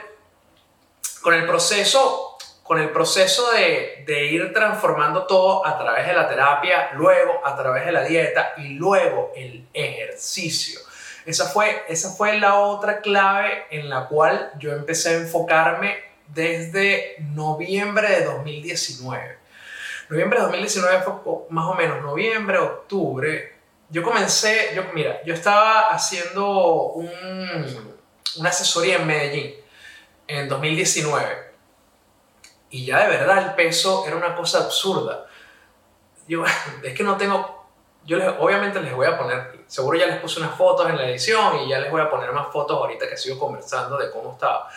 con 1.22 1.34
el 1.34 1.46
proceso, 1.46 2.36
con 2.62 2.78
el 2.80 2.90
proceso 2.90 3.50
de, 3.52 4.04
de, 4.06 4.26
ir 4.26 4.52
transformando 4.52 5.26
todo 5.26 5.66
a 5.66 5.78
través 5.78 6.06
de 6.06 6.12
la 6.12 6.28
terapia, 6.28 6.90
luego 6.94 7.40
a 7.44 7.56
través 7.56 7.86
de 7.86 7.92
la 7.92 8.04
dieta 8.04 8.52
y 8.58 8.70
luego 8.70 9.32
el 9.34 9.66
ejercicio. 9.72 10.80
Esa 11.24 11.46
fue, 11.46 11.84
esa 11.88 12.10
fue 12.10 12.38
la 12.38 12.56
otra 12.56 13.00
clave 13.00 13.66
en 13.70 13.88
la 13.88 14.06
cual 14.06 14.50
yo 14.58 14.72
empecé 14.72 15.10
a 15.10 15.18
enfocarme 15.18 15.96
desde 16.28 17.16
noviembre 17.34 18.08
de 18.08 18.24
2019. 18.24 19.38
Noviembre 20.08 20.38
de 20.38 20.44
2019 20.44 21.02
fue 21.02 21.34
más 21.50 21.66
o 21.66 21.74
menos 21.74 22.02
noviembre, 22.02 22.58
octubre. 22.58 23.52
Yo 23.90 24.02
comencé, 24.02 24.72
yo, 24.74 24.84
mira, 24.94 25.22
yo 25.24 25.34
estaba 25.34 25.88
haciendo 25.88 26.92
un, 26.92 27.10
una 28.36 28.48
asesoría 28.48 28.96
en 28.96 29.06
Medellín 29.06 29.54
en 30.28 30.48
2019. 30.48 31.48
Y 32.70 32.84
ya 32.84 33.00
de 33.00 33.08
verdad 33.08 33.38
el 33.38 33.54
peso 33.54 34.04
era 34.06 34.16
una 34.16 34.36
cosa 34.36 34.58
absurda. 34.58 35.26
Yo, 36.28 36.44
es 36.82 36.94
que 36.94 37.02
no 37.02 37.16
tengo, 37.16 37.66
yo 38.04 38.18
les, 38.18 38.28
obviamente 38.38 38.80
les 38.80 38.94
voy 38.94 39.06
a 39.06 39.18
poner, 39.18 39.64
seguro 39.66 39.98
ya 39.98 40.06
les 40.06 40.20
puse 40.20 40.38
unas 40.38 40.54
fotos 40.54 40.88
en 40.88 40.96
la 40.96 41.08
edición 41.08 41.60
y 41.60 41.70
ya 41.70 41.78
les 41.78 41.90
voy 41.90 42.00
a 42.00 42.10
poner 42.10 42.30
más 42.32 42.52
fotos 42.52 42.76
ahorita 42.76 43.08
que 43.08 43.16
sigo 43.16 43.38
conversando 43.38 43.96
de 43.96 44.10
cómo 44.10 44.32
estaba. 44.32 44.68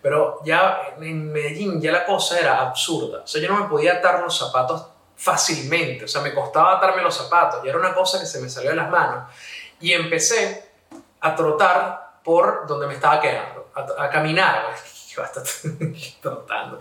Pero 0.00 0.40
ya 0.44 0.94
en 0.98 1.30
Medellín 1.30 1.80
ya 1.80 1.92
la 1.92 2.06
cosa 2.06 2.38
era 2.38 2.60
absurda. 2.62 3.22
O 3.22 3.26
sea, 3.26 3.42
yo 3.42 3.48
no 3.48 3.60
me 3.60 3.68
podía 3.68 3.94
atar 3.94 4.20
los 4.20 4.38
zapatos 4.38 4.86
fácilmente. 5.16 6.06
O 6.06 6.08
sea, 6.08 6.22
me 6.22 6.32
costaba 6.32 6.78
atarme 6.78 7.02
los 7.02 7.14
zapatos 7.14 7.62
y 7.64 7.68
era 7.68 7.78
una 7.78 7.92
cosa 7.92 8.18
que 8.18 8.24
se 8.24 8.40
me 8.40 8.48
salió 8.48 8.70
de 8.70 8.76
las 8.76 8.88
manos. 8.88 9.30
Y 9.78 9.92
empecé 9.92 10.70
a 11.20 11.34
trotar 11.34 12.20
por 12.24 12.66
donde 12.66 12.86
me 12.86 12.94
estaba 12.94 13.20
quedando, 13.20 13.70
a, 13.74 14.04
a 14.04 14.10
caminar 14.10 14.74
yo 15.10 15.22
hasta 15.22 15.42
trotando. 16.22 16.78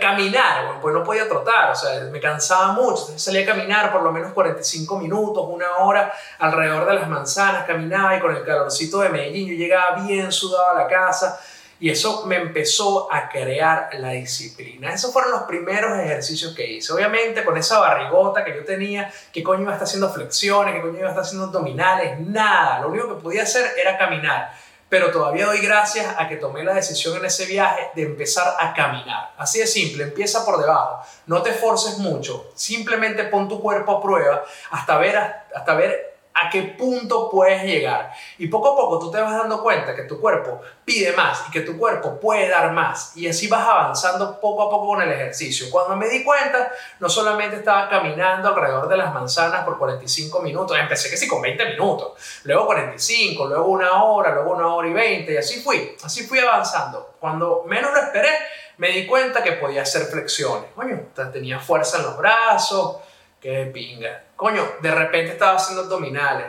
Caminar, 0.00 0.80
pues 0.80 0.94
no 0.94 1.02
podía 1.02 1.28
trotar, 1.28 1.70
o 1.70 1.74
sea, 1.74 2.00
me 2.10 2.20
cansaba 2.20 2.72
mucho. 2.72 3.02
Entonces 3.02 3.22
salía 3.22 3.42
a 3.42 3.46
caminar 3.46 3.92
por 3.92 4.02
lo 4.02 4.12
menos 4.12 4.32
45 4.32 4.98
minutos, 4.98 5.44
una 5.48 5.76
hora 5.78 6.12
alrededor 6.38 6.86
de 6.86 6.94
las 6.94 7.08
manzanas, 7.08 7.66
caminaba 7.66 8.16
y 8.16 8.20
con 8.20 8.36
el 8.36 8.44
calorcito 8.44 9.00
de 9.00 9.08
Medellín 9.08 9.48
yo 9.48 9.54
llegaba 9.54 10.02
bien 10.02 10.30
sudado 10.30 10.70
a 10.70 10.82
la 10.82 10.86
casa 10.86 11.40
y 11.80 11.90
eso 11.90 12.24
me 12.26 12.36
empezó 12.36 13.12
a 13.12 13.28
crear 13.28 13.90
la 13.94 14.10
disciplina. 14.10 14.92
Esos 14.94 15.12
fueron 15.12 15.32
los 15.32 15.42
primeros 15.42 15.98
ejercicios 15.98 16.54
que 16.54 16.66
hice. 16.66 16.92
Obviamente 16.92 17.44
con 17.44 17.56
esa 17.56 17.78
barrigota 17.78 18.44
que 18.44 18.54
yo 18.54 18.64
tenía, 18.64 19.12
¿qué 19.32 19.42
coño 19.42 19.62
iba 19.62 19.72
a 19.72 19.74
estar 19.74 19.88
haciendo 19.88 20.10
flexiones? 20.10 20.74
¿Qué 20.74 20.80
coño 20.80 20.98
iba 20.98 21.08
a 21.08 21.10
estar 21.10 21.24
haciendo 21.24 21.46
abdominales? 21.46 22.20
Nada, 22.20 22.80
lo 22.80 22.88
único 22.88 23.16
que 23.16 23.22
podía 23.22 23.42
hacer 23.42 23.72
era 23.76 23.98
caminar 23.98 24.52
pero 24.94 25.10
todavía 25.10 25.46
doy 25.46 25.58
gracias 25.58 26.06
a 26.16 26.28
que 26.28 26.36
tomé 26.36 26.62
la 26.62 26.72
decisión 26.72 27.16
en 27.16 27.24
ese 27.24 27.46
viaje 27.46 27.90
de 27.96 28.02
empezar 28.02 28.54
a 28.60 28.72
caminar. 28.72 29.32
Así 29.36 29.58
de 29.58 29.66
simple, 29.66 30.04
empieza 30.04 30.44
por 30.44 30.56
debajo, 30.56 31.04
no 31.26 31.42
te 31.42 31.52
forces 31.52 31.98
mucho, 31.98 32.52
simplemente 32.54 33.24
pon 33.24 33.48
tu 33.48 33.60
cuerpo 33.60 33.90
a 33.90 34.00
prueba 34.00 34.44
hasta 34.70 34.96
ver, 34.98 35.16
hasta 35.52 35.74
ver 35.74 36.13
a 36.34 36.50
qué 36.50 36.62
punto 36.62 37.30
puedes 37.30 37.62
llegar. 37.62 38.12
Y 38.38 38.48
poco 38.48 38.72
a 38.72 38.76
poco 38.76 38.98
tú 38.98 39.10
te 39.10 39.20
vas 39.20 39.38
dando 39.38 39.62
cuenta 39.62 39.94
que 39.94 40.02
tu 40.02 40.20
cuerpo 40.20 40.60
pide 40.84 41.12
más 41.12 41.44
y 41.48 41.52
que 41.52 41.60
tu 41.60 41.78
cuerpo 41.78 42.18
puede 42.18 42.48
dar 42.48 42.72
más. 42.72 43.16
Y 43.16 43.28
así 43.28 43.46
vas 43.46 43.66
avanzando 43.66 44.40
poco 44.40 44.64
a 44.64 44.70
poco 44.70 44.88
con 44.88 45.02
el 45.02 45.12
ejercicio. 45.12 45.70
Cuando 45.70 45.96
me 45.96 46.08
di 46.08 46.24
cuenta, 46.24 46.72
no 46.98 47.08
solamente 47.08 47.56
estaba 47.56 47.88
caminando 47.88 48.48
alrededor 48.48 48.88
de 48.88 48.96
las 48.96 49.14
manzanas 49.14 49.64
por 49.64 49.78
45 49.78 50.40
minutos, 50.40 50.76
empecé 50.76 51.08
que 51.08 51.16
sí 51.16 51.28
con 51.28 51.40
20 51.40 51.64
minutos, 51.66 52.12
luego 52.44 52.66
45, 52.66 53.46
luego 53.46 53.66
una 53.66 54.02
hora, 54.02 54.34
luego 54.34 54.52
una 54.52 54.74
hora 54.74 54.88
y 54.88 54.92
20, 54.92 55.32
y 55.32 55.36
así 55.36 55.62
fui, 55.62 55.96
así 56.02 56.26
fui 56.26 56.40
avanzando. 56.40 57.14
Cuando 57.20 57.64
menos 57.66 57.92
lo 57.92 58.00
esperé, 58.00 58.30
me 58.78 58.88
di 58.88 59.06
cuenta 59.06 59.42
que 59.42 59.52
podía 59.52 59.82
hacer 59.82 60.02
flexiones. 60.02 60.70
Coño, 60.74 61.00
tenía 61.32 61.60
fuerza 61.60 61.98
en 61.98 62.02
los 62.04 62.16
brazos, 62.16 62.96
qué 63.44 63.66
pinga 63.66 64.24
coño, 64.36 64.62
de 64.80 64.90
repente 64.90 65.32
estaba 65.32 65.56
haciendo 65.56 65.84
abdominales, 65.84 66.46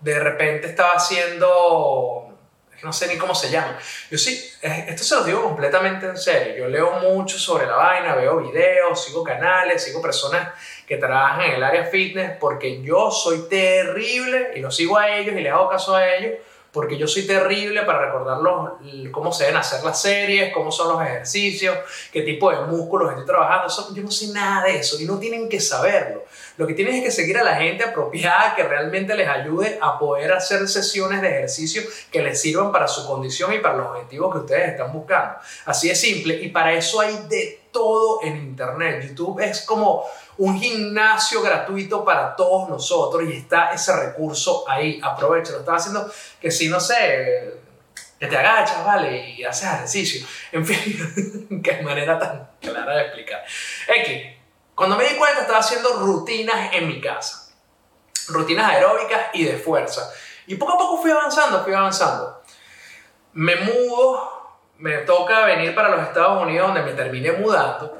de 0.00 0.18
repente 0.18 0.66
estaba 0.66 0.90
haciendo, 0.90 2.36
no 2.82 2.92
sé 2.92 3.06
ni 3.08 3.16
cómo 3.16 3.34
se 3.34 3.50
llama. 3.50 3.78
Yo 4.10 4.18
sí, 4.18 4.52
esto 4.60 5.04
se 5.04 5.14
lo 5.16 5.24
digo 5.24 5.42
completamente 5.42 6.06
en 6.06 6.16
serio. 6.16 6.56
Yo 6.56 6.68
leo 6.68 6.92
mucho 7.00 7.38
sobre 7.38 7.66
la 7.66 7.76
vaina, 7.76 8.14
veo 8.14 8.38
videos, 8.38 9.04
sigo 9.04 9.22
canales, 9.22 9.82
sigo 9.82 10.02
personas 10.02 10.54
que 10.86 10.96
trabajan 10.96 11.42
en 11.42 11.52
el 11.52 11.62
área 11.62 11.84
fitness 11.84 12.36
porque 12.38 12.82
yo 12.82 13.10
soy 13.10 13.48
terrible 13.48 14.52
y 14.54 14.60
lo 14.60 14.70
sigo 14.70 14.98
a 14.98 15.10
ellos 15.16 15.34
y 15.36 15.40
les 15.40 15.52
hago 15.52 15.68
caso 15.68 15.94
a 15.94 16.08
ellos 16.14 16.38
porque 16.72 16.96
yo 16.96 17.06
soy 17.06 17.26
terrible 17.26 17.82
para 17.82 18.06
recordar 18.06 18.38
cómo 19.12 19.30
se 19.30 19.44
deben 19.44 19.58
hacer 19.58 19.84
las 19.84 20.00
series, 20.00 20.54
cómo 20.54 20.72
son 20.72 20.88
los 20.88 21.02
ejercicios, 21.06 21.76
qué 22.10 22.22
tipo 22.22 22.50
de 22.50 22.62
músculos 22.62 23.10
estoy 23.10 23.26
trabajando. 23.26 23.94
yo 23.94 24.02
no 24.02 24.10
sé 24.10 24.28
nada 24.28 24.64
de 24.64 24.78
eso 24.78 24.98
y 24.98 25.04
no 25.04 25.18
tienen 25.18 25.48
que 25.50 25.60
saberlo. 25.60 26.24
Lo 26.56 26.66
que 26.66 26.74
tienes 26.74 26.96
es 26.96 27.04
que 27.04 27.10
seguir 27.10 27.38
a 27.38 27.44
la 27.44 27.56
gente 27.56 27.84
apropiada 27.84 28.54
que 28.54 28.62
realmente 28.62 29.14
les 29.14 29.28
ayude 29.28 29.78
a 29.80 29.98
poder 29.98 30.32
hacer 30.32 30.68
sesiones 30.68 31.22
de 31.22 31.28
ejercicio 31.28 31.82
que 32.10 32.22
les 32.22 32.40
sirvan 32.40 32.70
para 32.70 32.86
su 32.86 33.06
condición 33.06 33.52
y 33.52 33.58
para 33.58 33.76
los 33.76 33.86
objetivos 33.86 34.32
que 34.32 34.40
ustedes 34.40 34.70
están 34.70 34.92
buscando. 34.92 35.36
Así 35.64 35.88
de 35.88 35.94
simple. 35.94 36.34
Y 36.42 36.48
para 36.48 36.72
eso 36.72 37.00
hay 37.00 37.16
de 37.28 37.62
todo 37.72 38.22
en 38.22 38.36
Internet. 38.36 39.08
YouTube 39.08 39.40
es 39.40 39.62
como 39.62 40.04
un 40.38 40.60
gimnasio 40.60 41.42
gratuito 41.42 42.04
para 42.04 42.36
todos 42.36 42.68
nosotros 42.68 43.24
y 43.28 43.32
está 43.38 43.72
ese 43.72 43.96
recurso 43.96 44.64
ahí. 44.68 45.00
Aprovecha, 45.02 45.52
lo 45.52 45.60
estaba 45.60 45.78
haciendo 45.78 46.10
que 46.40 46.50
si 46.50 46.68
no 46.68 46.78
sé, 46.78 47.54
que 48.18 48.26
te 48.26 48.36
agachas, 48.36 48.84
¿vale? 48.84 49.30
Y 49.30 49.42
haces 49.42 49.68
ejercicio. 49.68 50.26
En 50.52 50.64
fin, 50.64 51.60
qué 51.64 51.82
manera 51.82 52.18
tan 52.18 52.50
clara 52.60 52.94
de 52.94 53.02
explicar. 53.02 53.42
X, 53.88 54.41
cuando 54.82 54.96
me 54.96 55.08
di 55.08 55.14
cuenta 55.14 55.42
estaba 55.42 55.60
haciendo 55.60 55.92
rutinas 55.92 56.74
en 56.74 56.88
mi 56.88 57.00
casa. 57.00 57.54
Rutinas 58.26 58.68
aeróbicas 58.68 59.28
y 59.32 59.44
de 59.44 59.56
fuerza. 59.56 60.12
Y 60.48 60.56
poco 60.56 60.72
a 60.72 60.76
poco 60.76 61.00
fui 61.00 61.12
avanzando, 61.12 61.62
fui 61.62 61.72
avanzando. 61.72 62.42
Me 63.32 63.54
mudo, 63.54 64.58
me 64.78 64.96
toca 65.02 65.44
venir 65.44 65.72
para 65.72 65.88
los 65.90 66.02
Estados 66.02 66.42
Unidos 66.42 66.66
donde 66.66 66.82
me 66.82 66.94
terminé 66.94 67.30
mudando 67.30 67.96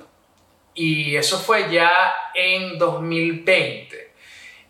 y 0.74 1.14
eso 1.14 1.38
fue 1.38 1.70
ya 1.70 2.12
en 2.34 2.76
2020. 2.80 4.14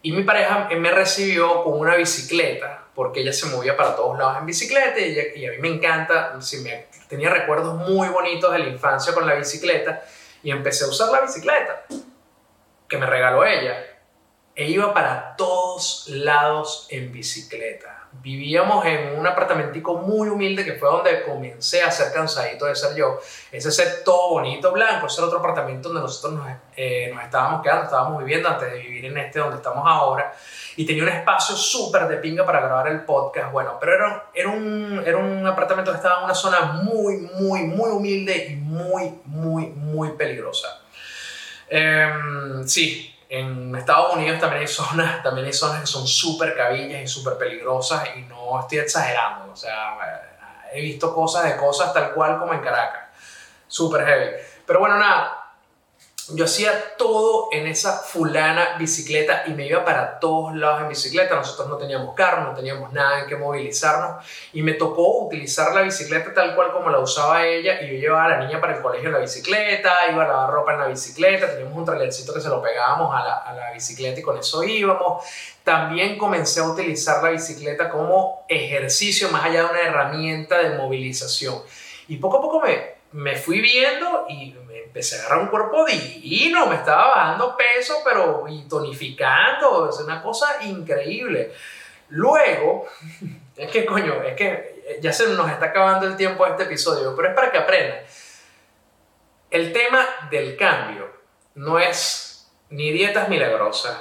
Y 0.03 0.13
mi 0.13 0.23
pareja 0.23 0.69
me 0.77 0.91
recibió 0.91 1.65
con 1.65 1.81
una 1.81 1.95
bicicleta, 1.95 2.89
porque 2.95 3.21
ella 3.21 3.33
se 3.33 3.47
movía 3.47 3.75
para 3.75 3.97
todos 3.97 4.19
lados 4.19 4.37
en 4.37 4.45
bicicleta 4.45 5.01
y, 5.01 5.47
a 5.47 5.53
mí 5.53 5.59
me 5.61 5.69
encanta, 5.69 6.39
me, 6.63 6.89
tenía 7.09 7.31
recuerdos 7.31 7.75
muy 7.89 8.09
bonitos 8.11 8.53
de 8.53 8.59
la 8.59 8.67
infancia 8.67 9.15
con 9.15 9.27
la 9.27 9.33
bicicleta 9.33 10.03
y 10.43 10.51
empecé 10.51 10.85
a 10.85 10.89
usar 10.89 11.11
la 11.11 11.21
bicicleta 11.21 11.85
que 12.89 12.99
me 12.99 13.07
regaló 13.07 13.45
ella. 13.45 13.87
E 14.55 14.69
iba 14.69 14.93
para 14.93 15.35
todos 15.37 16.09
lados 16.09 16.87
en 16.91 17.11
bicicleta 17.11 18.02
vivíamos 18.23 18.87
en 18.87 19.19
un 19.19 19.27
apartamentico 19.27 19.97
muy 19.97 20.29
humilde 20.29 20.65
que 20.65 20.75
fue 20.75 20.89
donde 20.89 21.25
comencé 21.25 21.83
a 21.83 21.91
ser 21.91 22.13
cansadito 22.13 22.67
de 22.67 22.77
ser 22.77 22.95
yo. 22.95 23.19
Ese 23.51 23.73
set 23.73 24.05
todo 24.05 24.31
bonito, 24.31 24.71
blanco, 24.73 25.07
ese 25.07 25.21
era 25.21 25.27
otro 25.27 25.41
apartamento 25.41 25.89
donde 25.89 26.03
nosotros 26.03 26.41
nos, 26.41 26.49
eh, 26.77 27.11
nos 27.13 27.25
estábamos 27.25 27.63
quedando, 27.63 27.85
estábamos 27.85 28.19
viviendo 28.21 28.49
antes 28.49 28.73
de 28.73 28.79
vivir 28.79 29.07
en 29.07 29.19
este 29.19 29.41
donde 29.41 29.57
estamos 29.57 29.83
ahora. 29.87 30.33
Y 30.77 30.87
tenía 30.87 31.03
un 31.03 31.09
espacio 31.09 31.57
súper 31.57 32.07
de 32.07 32.17
pinga 32.19 32.47
para 32.47 32.61
grabar 32.61 32.89
el 32.89 33.05
podcast. 33.05 33.53
Bueno, 33.53 33.77
pero 33.81 33.95
era, 33.95 34.27
era, 34.33 34.49
un, 34.49 35.03
era 35.05 35.19
un 35.19 35.47
apartamento 35.47 35.91
que 35.91 35.97
estaba 35.97 36.21
en 36.21 36.25
una 36.25 36.35
zona 36.35 36.61
muy, 36.85 37.19
muy, 37.19 37.65
muy 37.65 37.91
humilde 37.91 38.47
y 38.51 38.55
muy, 38.55 39.19
muy, 39.25 39.67
muy 39.67 40.11
peligrosa. 40.13 40.81
Em, 41.69 42.67
sí, 42.67 43.12
en 43.33 43.75
Estados 43.75 44.15
Unidos 44.15 44.39
también 44.39 44.61
hay 44.61 44.69
zonas, 44.69 45.23
también 45.23 45.47
hay 45.47 45.55
zonas 45.55 45.81
que 45.81 45.87
son 45.87 46.07
súper 46.07 46.55
cabillas 46.55 47.01
y 47.01 47.07
súper 47.07 47.39
peligrosas 47.39 48.11
y 48.15 48.21
no 48.23 48.61
estoy 48.61 48.79
exagerando. 48.79 49.51
O 49.51 49.57
sea, 49.57 49.97
he 50.71 50.83
visto 50.83 51.15
cosas 51.15 51.45
de 51.45 51.57
cosas 51.57 51.95
tal 51.95 52.13
cual 52.13 52.39
como 52.39 52.53
en 52.53 52.61
Caracas. 52.61 53.05
Súper 53.67 54.05
heavy. 54.05 54.37
Pero 54.67 54.81
bueno, 54.81 54.99
nada, 54.99 55.42
yo 56.31 56.45
hacía 56.45 56.97
todo 56.97 57.49
en 57.51 57.67
esa 57.67 57.99
fulana 57.99 58.77
bicicleta 58.79 59.43
y 59.47 59.51
me 59.51 59.67
iba 59.67 59.85
para 59.85 60.21
todos 60.21 60.55
lados 60.55 60.83
en 60.83 60.89
bicicleta. 60.89 61.35
Nosotros 61.35 61.69
no 61.69 61.77
teníamos 61.77 62.15
carro, 62.15 62.45
no 62.45 62.55
teníamos 62.55 62.93
nada 62.93 63.21
en 63.21 63.27
que 63.27 63.37
movilizarnos 63.37 64.25
y 64.53 64.63
me 64.63 64.75
tocó 64.75 65.25
utilizar 65.25 65.75
la 65.75 65.83
bicicleta 65.83 66.33
tal 66.33 66.55
cual 66.55 66.73
como 66.73 66.91
la 66.91 67.01
usaba 67.01 67.45
ella 67.45 67.83
y 67.83 67.89
yo 67.89 67.95
llevaba 67.95 68.27
a 68.27 68.29
la 68.29 68.47
niña 68.47 68.61
para 68.61 68.77
el 68.77 68.83
colegio 68.83 69.09
en 69.09 69.15
la 69.15 69.19
bicicleta, 69.21 69.93
iba 70.11 70.25
a 70.25 70.29
lavar 70.29 70.51
ropa 70.51 70.75
en 70.75 70.79
la 70.81 70.87
bicicleta, 70.87 71.51
teníamos 71.51 71.77
un 71.77 71.85
trailercito 71.85 72.33
que 72.33 72.41
se 72.41 72.49
lo 72.49 72.63
pegábamos 72.63 73.15
a 73.15 73.25
la, 73.25 73.39
a 73.39 73.53
la 73.53 73.73
bicicleta 73.73 74.21
y 74.21 74.23
con 74.23 74.39
eso 74.39 74.63
íbamos. 74.63 75.25
También 75.65 76.19
comencé 76.19 76.61
a 76.61 76.65
utilizar 76.65 77.23
la 77.23 77.31
bicicleta 77.31 77.89
como 77.89 78.45
ejercicio 78.49 79.29
más 79.31 79.45
allá 79.45 79.65
de 79.65 79.71
una 79.71 79.81
herramienta 79.81 80.59
de 80.59 80.77
movilización. 80.77 81.63
Y 82.09 82.17
poco 82.17 82.39
a 82.39 82.41
poco 82.41 82.61
me, 82.61 83.03
me 83.13 83.37
fui 83.37 83.61
viendo 83.61 84.27
y 84.29 84.55
empecé 84.93 85.17
a 85.17 85.21
agarrar 85.21 85.39
un 85.45 85.49
cuerpo 85.49 85.87
divino, 85.87 86.67
me 86.67 86.77
estaba 86.77 87.09
bajando 87.09 87.57
peso, 87.57 88.03
pero 88.05 88.45
y 88.47 88.69
tonificando, 88.69 89.89
es 89.89 89.99
una 90.01 90.23
cosa 90.23 90.63
increíble. 90.63 91.51
Luego, 92.11 92.87
es 93.57 93.71
que 93.71 93.87
coño, 93.87 94.23
es 94.23 94.37
que 94.37 94.99
ya 95.01 95.11
se 95.11 95.29
nos 95.31 95.51
está 95.51 95.67
acabando 95.67 96.07
el 96.07 96.15
tiempo 96.15 96.45
de 96.45 96.51
este 96.51 96.65
episodio, 96.65 97.17
pero 97.17 97.29
es 97.29 97.35
para 97.35 97.51
que 97.51 97.57
aprendan. 97.57 98.01
El 99.51 99.73
tema 99.73 100.07
del 100.31 100.59
cambio 100.59 101.11
no 101.55 101.79
es 101.79 102.53
ni 102.69 102.93
dietas 102.93 103.31
milagrosas, 103.31 103.97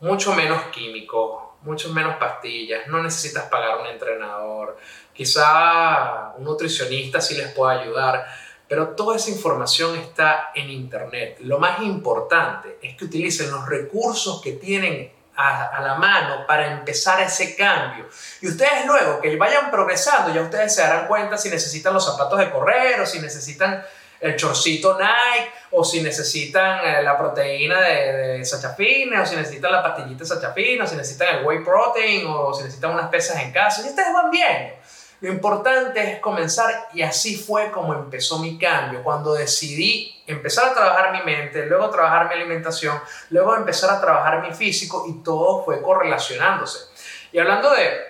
mucho 0.00 0.32
menos 0.32 0.62
químicos, 0.68 1.42
mucho 1.60 1.92
menos 1.92 2.16
pastillas, 2.16 2.86
no 2.86 3.02
necesitas 3.02 3.44
pagar 3.44 3.78
un 3.78 3.88
entrenador, 3.88 4.78
quizá 5.12 6.32
un 6.38 6.44
nutricionista 6.44 7.20
sí 7.20 7.36
les 7.36 7.52
pueda 7.52 7.80
ayudar 7.80 8.26
pero 8.68 8.88
toda 8.88 9.16
esa 9.16 9.30
información 9.30 9.96
está 9.96 10.50
en 10.54 10.70
Internet. 10.70 11.38
Lo 11.40 11.58
más 11.58 11.80
importante 11.82 12.78
es 12.82 12.96
que 12.96 13.04
utilicen 13.04 13.50
los 13.50 13.68
recursos 13.68 14.40
que 14.42 14.52
tienen 14.52 15.12
a, 15.36 15.80
la 15.80 15.94
mano 15.96 16.46
para 16.46 16.72
empezar 16.72 17.20
ese 17.20 17.56
cambio. 17.56 18.06
Y 18.40 18.48
ustedes 18.48 18.86
luego 18.86 19.20
que 19.20 19.36
vayan 19.36 19.70
progresando, 19.70 20.32
ya 20.32 20.42
ustedes 20.42 20.74
se 20.74 20.82
darán 20.82 21.06
cuenta 21.06 21.36
si 21.36 21.50
necesitan 21.50 21.92
los 21.92 22.04
zapatos 22.04 22.38
de 22.38 22.50
correr 22.50 23.00
o 23.00 23.06
si 23.06 23.18
necesitan 23.18 23.84
el 24.20 24.36
chorcito 24.36 24.96
Nike, 24.98 25.50
o 25.72 25.84
si 25.84 26.00
necesitan 26.00 26.80
eh, 26.82 27.02
la 27.02 27.18
proteína 27.18 27.78
de, 27.80 28.12
de 28.38 28.44
Sachafina, 28.44 29.20
o 29.22 29.26
si 29.26 29.36
necesitan 29.36 29.70
la 29.70 29.82
pastillita 29.82 30.20
de 30.20 30.26
Sachafina, 30.26 30.84
o 30.84 30.86
si 30.86 30.96
necesitan 30.96 31.36
el 31.36 31.44
whey 31.44 31.62
protein, 31.62 32.26
o 32.26 32.54
si 32.54 32.62
necesitan 32.62 32.92
unas 32.92 33.10
pesas 33.10 33.42
en 33.42 33.52
casa. 33.52 33.82
Y 33.84 33.90
ustedes 33.90 34.14
van 34.14 34.30
bien. 34.30 34.76
Lo 35.20 35.28
importante 35.30 36.12
es 36.12 36.20
comenzar 36.20 36.88
y 36.92 37.02
así 37.02 37.36
fue 37.36 37.70
como 37.70 37.94
empezó 37.94 38.38
mi 38.38 38.58
cambio, 38.58 39.02
cuando 39.02 39.34
decidí 39.34 40.22
empezar 40.26 40.70
a 40.70 40.74
trabajar 40.74 41.12
mi 41.12 41.22
mente, 41.22 41.66
luego 41.66 41.90
trabajar 41.90 42.28
mi 42.28 42.34
alimentación, 42.34 42.98
luego 43.30 43.56
empezar 43.56 43.90
a 43.90 44.00
trabajar 44.00 44.42
mi 44.42 44.54
físico 44.54 45.06
y 45.08 45.22
todo 45.22 45.64
fue 45.64 45.80
correlacionándose. 45.80 46.90
Y 47.32 47.38
hablando 47.38 47.70
de, 47.70 48.00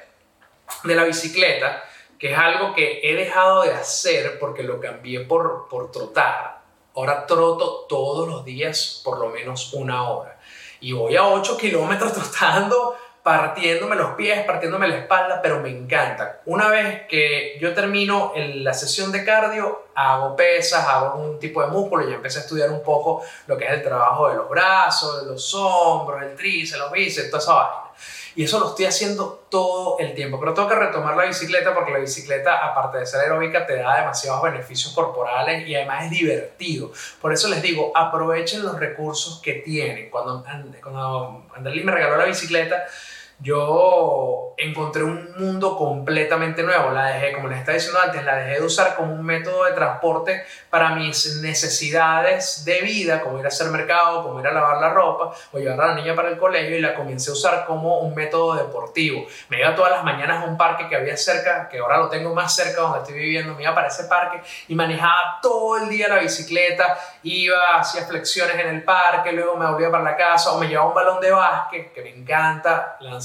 de 0.85 0.95
la 0.95 1.05
bicicleta, 1.05 1.85
que 2.19 2.33
es 2.33 2.39
algo 2.39 2.75
que 2.75 3.01
he 3.03 3.15
dejado 3.15 3.63
de 3.63 3.73
hacer 3.73 4.39
porque 4.39 4.63
lo 4.63 4.81
cambié 4.81 5.21
por, 5.21 5.69
por 5.69 5.91
trotar. 5.91 6.63
Ahora 6.95 7.27
troto 7.27 7.87
todos 7.89 8.29
los 8.29 8.45
días 8.45 9.03
por 9.05 9.19
lo 9.19 9.29
menos 9.29 9.73
una 9.75 10.09
hora. 10.09 10.39
Y 10.81 10.93
voy 10.93 11.17
a 11.17 11.27
8 11.27 11.57
kilómetros 11.57 12.13
trotando 12.15 12.97
partiéndome 13.25 13.97
los 13.97 14.11
pies, 14.17 14.45
partiéndome 14.45 14.87
la 14.87 14.99
espalda, 14.99 15.41
pero 15.41 15.59
me 15.59 15.71
encanta. 15.71 16.41
Una 16.45 16.69
vez 16.69 17.07
que 17.09 17.57
yo 17.59 17.73
termino 17.73 18.35
la 18.37 18.75
sesión 18.75 19.11
de 19.11 19.25
cardio, 19.25 19.87
hago 19.95 20.37
pesas, 20.37 20.87
hago 20.87 21.19
un 21.19 21.39
tipo 21.39 21.63
de 21.63 21.69
músculo 21.69 22.07
y 22.07 22.13
empecé 22.13 22.41
a 22.41 22.43
estudiar 22.43 22.69
un 22.71 22.83
poco 22.83 23.23
lo 23.47 23.57
que 23.57 23.65
es 23.65 23.73
el 23.73 23.83
trabajo 23.83 24.29
de 24.29 24.35
los 24.35 24.51
brazos, 24.51 25.23
de 25.23 25.33
los 25.33 25.55
hombros, 25.55 26.23
el 26.23 26.37
tríceps, 26.37 26.79
los 26.79 26.93
bíceps, 26.93 27.31
toda 27.31 27.43
esa 27.43 27.55
vaina. 27.55 27.85
Y 28.37 28.45
eso 28.45 28.59
lo 28.59 28.71
estoy 28.71 28.87
haciendo 28.87 29.47
todo 29.49 29.99
el 29.99 30.15
tiempo. 30.15 30.41
Pero 30.41 30.55
tengo 30.55 30.69
que 30.69 30.75
retomar 30.75 31.17
la 31.17 31.25
bicicleta 31.25 31.73
porque 31.73 31.93
la 31.93 31.99
bicicleta, 31.99 32.65
aparte 32.67 32.99
de 32.99 33.07
ser 33.07 33.21
aeróbica, 33.21 33.67
te 33.67 33.77
da 33.77 33.99
demasiados 33.99 34.43
beneficios 34.43 34.93
corporales 34.93 35.67
y 35.69 35.75
además 35.75 36.05
es 36.05 36.11
divertido. 36.11 36.91
Por 37.21 37.33
eso 37.33 37.49
les 37.49 37.63
digo, 37.63 37.93
aprovechen 37.95 38.63
los 38.65 38.79
recursos 38.79 39.41
que 39.41 39.55
tienen. 39.55 40.11
Cuando, 40.11 40.45
cuando 40.83 41.71
me 41.71 41.93
regaló 41.93 42.17
la 42.17 42.25
bicicleta, 42.25 42.85
yo 43.41 44.55
encontré 44.57 45.03
un 45.03 45.35
mundo 45.37 45.77
completamente 45.77 46.63
nuevo. 46.63 46.91
La 46.93 47.07
dejé, 47.07 47.33
como 47.33 47.49
les 47.49 47.59
estaba 47.59 47.75
diciendo 47.75 48.01
antes, 48.01 48.25
la 48.25 48.37
dejé 48.37 48.61
de 48.61 48.67
usar 48.67 48.95
como 48.95 49.13
un 49.13 49.25
método 49.25 49.65
de 49.65 49.73
transporte 49.73 50.45
para 50.71 50.91
mis 50.91 51.41
necesidades 51.43 52.65
de 52.65 52.81
vida, 52.83 53.21
como 53.21 53.39
ir 53.39 53.45
a 53.45 53.49
hacer 53.49 53.69
mercado, 53.69 54.23
como 54.23 54.41
ir 54.41 54.47
a 54.47 54.53
lavar 54.53 54.81
la 54.81 54.91
ropa 54.91 55.35
o 55.53 55.59
llevar 55.59 55.81
a 55.81 55.87
la 55.89 55.95
niña 55.95 56.15
para 56.15 56.29
el 56.29 56.39
colegio 56.39 56.77
y 56.77 56.81
la 56.81 56.95
comencé 56.95 57.31
a 57.31 57.33
usar 57.33 57.67
como 57.67 57.99
un 58.01 58.15
método 58.15 58.55
deportivo. 58.55 59.27
Me 59.49 59.59
iba 59.59 59.75
todas 59.75 59.91
las 59.91 60.05
mañanas 60.05 60.45
a 60.45 60.47
un 60.47 60.57
parque 60.57 60.89
que 60.89 60.97
había 60.97 61.17
cerca, 61.17 61.69
que 61.69 61.79
ahora 61.79 61.99
lo 61.99 62.09
tengo 62.09 62.35
más 62.35 62.55
cerca 62.55 62.83
donde 62.83 63.01
estoy 63.01 63.15
viviendo, 63.15 63.55
me 63.55 63.63
iba 63.63 63.75
para 63.75 63.89
ese 63.89 64.05
parque 64.05 64.41
y 64.69 64.75
manejaba 64.75 65.41
todo 65.43 65.79
el 65.79 65.89
día 65.89 66.09
la 66.09 66.19
bicicleta, 66.19 66.99
iba, 67.25 67.79
hacía 67.79 68.05
flexiones 68.05 68.57
en 68.57 68.69
el 68.69 68.85
parque, 68.85 69.33
luego 69.33 69.57
me 69.57 69.67
volvía 69.67 69.91
para 69.91 70.05
la 70.05 70.17
casa 70.17 70.53
o 70.53 70.59
me 70.59 70.69
llevaba 70.69 70.89
un 70.89 70.95
balón 70.95 71.21
de 71.21 71.31
básquet, 71.31 71.93
que 71.93 72.03
me 72.03 72.11
encanta 72.11 72.97
lanzar 73.01 73.24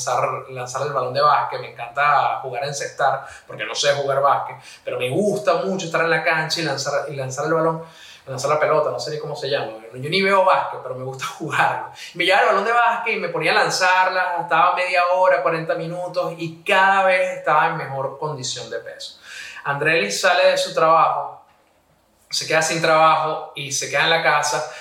lanzar, 0.50 0.88
el 0.88 0.94
balón 0.94 1.14
de 1.14 1.22
básquet, 1.22 1.60
me 1.60 1.72
encanta 1.72 2.40
jugar 2.42 2.64
en 2.64 2.70
encestar, 2.70 3.26
porque 3.46 3.66
no 3.66 3.76
sé 3.76 3.94
jugar 3.94 4.22
básquet, 4.22 4.58
pero 4.84 4.98
me 4.98 5.10
gusta 5.10 5.56
mucho 5.56 5.86
estar 5.86 6.02
en 6.02 6.10
la 6.10 6.24
cancha 6.24 6.62
y 6.62 6.64
lanzar, 6.64 7.10
y 7.10 7.16
lanzar 7.16 7.46
el 7.46 7.54
balón, 7.54 7.84
lanzar 8.26 8.52
la 8.52 8.60
pelota, 8.60 8.92
no 8.92 9.00
sé 9.00 9.12
ni 9.12 9.20
cómo 9.20 9.36
se 9.36 9.50
llama. 9.50 9.72
Yo 9.94 10.10
ni 10.10 10.22
veo 10.22 10.46
básquet, 10.46 10.80
pero 10.82 10.96
me 10.96 11.04
gusta 11.04 11.26
jugarlo. 11.38 11.88
Me 12.14 12.26
llevaba 12.26 12.44
el 12.44 12.50
balón 12.50 12.66
de 12.66 12.72
básquet 12.72 13.14
y 13.16 13.20
me 13.20 13.30
ponía 13.30 13.52
a 13.52 13.56
lanzarla, 13.56 14.38
estaba 14.42 14.76
media 14.76 15.04
hora, 15.14 15.42
40 15.42 15.76
minutos 15.76 16.34
y 16.38 16.62
cada 16.64 17.06
vez 17.06 17.38
estaba 17.38 17.68
en 17.68 17.78
mejor 17.78 18.18
condición 18.20 18.70
de 18.70 18.80
peso. 18.80 19.20
Andrelli 19.64 20.12
sale 20.12 20.52
de 20.52 20.58
su 20.58 20.74
trabajo, 20.74 21.44
se 22.30 22.48
queda 22.48 22.62
sin 22.62 22.82
trabajo 22.82 23.52
y 23.56 23.72
se 23.72 23.90
queda 23.90 24.04
en 24.04 24.10
la 24.12 24.24
casa 24.24 24.72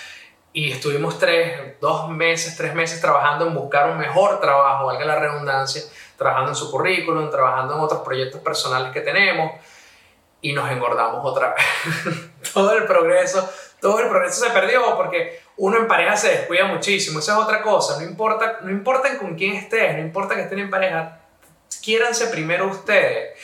y 0.59 0.73
estuvimos 0.73 1.21
tres, 1.21 1.79
dos 1.81 2.09
meses, 2.09 2.57
tres 2.57 2.75
meses 2.75 3.01
trabajando 3.01 3.47
en 3.47 3.55
buscar 3.55 3.91
un 3.91 3.97
mejor 3.97 4.41
trabajo, 4.41 4.87
valga 4.87 5.05
la 5.05 5.15
redundancia, 5.15 5.83
trabajando 6.17 6.51
en 6.51 6.57
su 6.57 6.69
currículum, 6.69 7.31
trabajando 7.31 7.77
en 7.77 7.81
otros 7.81 8.01
proyectos 8.01 8.41
personales 8.41 8.93
que 8.93 9.01
tenemos 9.01 9.53
y 10.41 10.53
nos 10.53 10.69
engordamos 10.69 11.25
otra 11.25 11.55
vez. 11.55 11.65
todo 12.53 12.77
el 12.77 12.87
progreso, 12.87 13.49
todo 13.81 14.01
el 14.01 14.09
progreso 14.09 14.47
se 14.47 14.51
perdió 14.51 14.97
porque 14.97 15.43
uno 15.59 15.79
en 15.79 15.87
pareja 15.87 16.17
se 16.17 16.31
descuida 16.31 16.65
muchísimo, 16.65 17.21
esa 17.21 17.35
es 17.35 17.39
otra 17.39 17.63
cosa, 17.63 17.97
no 18.01 18.09
importa, 18.09 18.59
no 18.63 18.73
importa 18.73 19.17
con 19.17 19.37
quién 19.37 19.55
estés, 19.55 19.95
no 19.95 20.01
importa 20.01 20.35
que 20.35 20.41
estén 20.41 20.59
en 20.59 20.71
pareja, 20.71 21.21
quiéranse 21.85 22.27
primero 22.27 22.67
ustedes. 22.67 23.39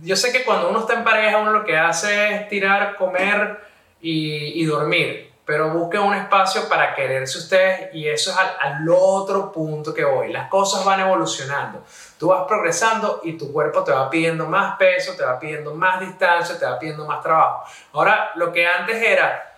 Yo 0.00 0.16
sé 0.16 0.32
que 0.32 0.44
cuando 0.44 0.70
uno 0.70 0.80
está 0.80 0.94
en 0.94 1.04
pareja 1.04 1.36
uno 1.36 1.50
lo 1.50 1.62
que 1.66 1.76
hace 1.76 2.36
es 2.36 2.48
tirar, 2.48 2.96
comer 2.96 3.60
y, 4.00 4.62
y 4.62 4.64
dormir 4.64 5.33
pero 5.44 5.70
busquen 5.70 6.00
un 6.00 6.14
espacio 6.14 6.68
para 6.68 6.94
quererse 6.94 7.38
ustedes 7.38 7.94
y 7.94 8.08
eso 8.08 8.30
es 8.30 8.36
al, 8.36 8.88
otro 8.88 9.52
punto 9.52 9.92
que 9.92 10.04
voy. 10.04 10.32
Las 10.32 10.48
cosas 10.48 10.84
van 10.84 11.00
evolucionando. 11.00 11.82
Tú 12.18 12.28
vas 12.28 12.44
progresando 12.46 13.20
y 13.24 13.36
tu 13.36 13.52
cuerpo 13.52 13.84
te 13.84 13.92
va 13.92 14.08
pidiendo 14.08 14.46
más 14.46 14.76
peso, 14.76 15.14
te 15.14 15.24
va 15.24 15.38
pidiendo 15.38 15.74
más 15.74 16.00
distancia, 16.00 16.58
te 16.58 16.64
va 16.64 16.78
pidiendo 16.78 17.04
más 17.04 17.22
trabajo. 17.22 17.64
Ahora, 17.92 18.30
lo 18.36 18.52
que 18.52 18.66
antes 18.66 19.02
era 19.02 19.54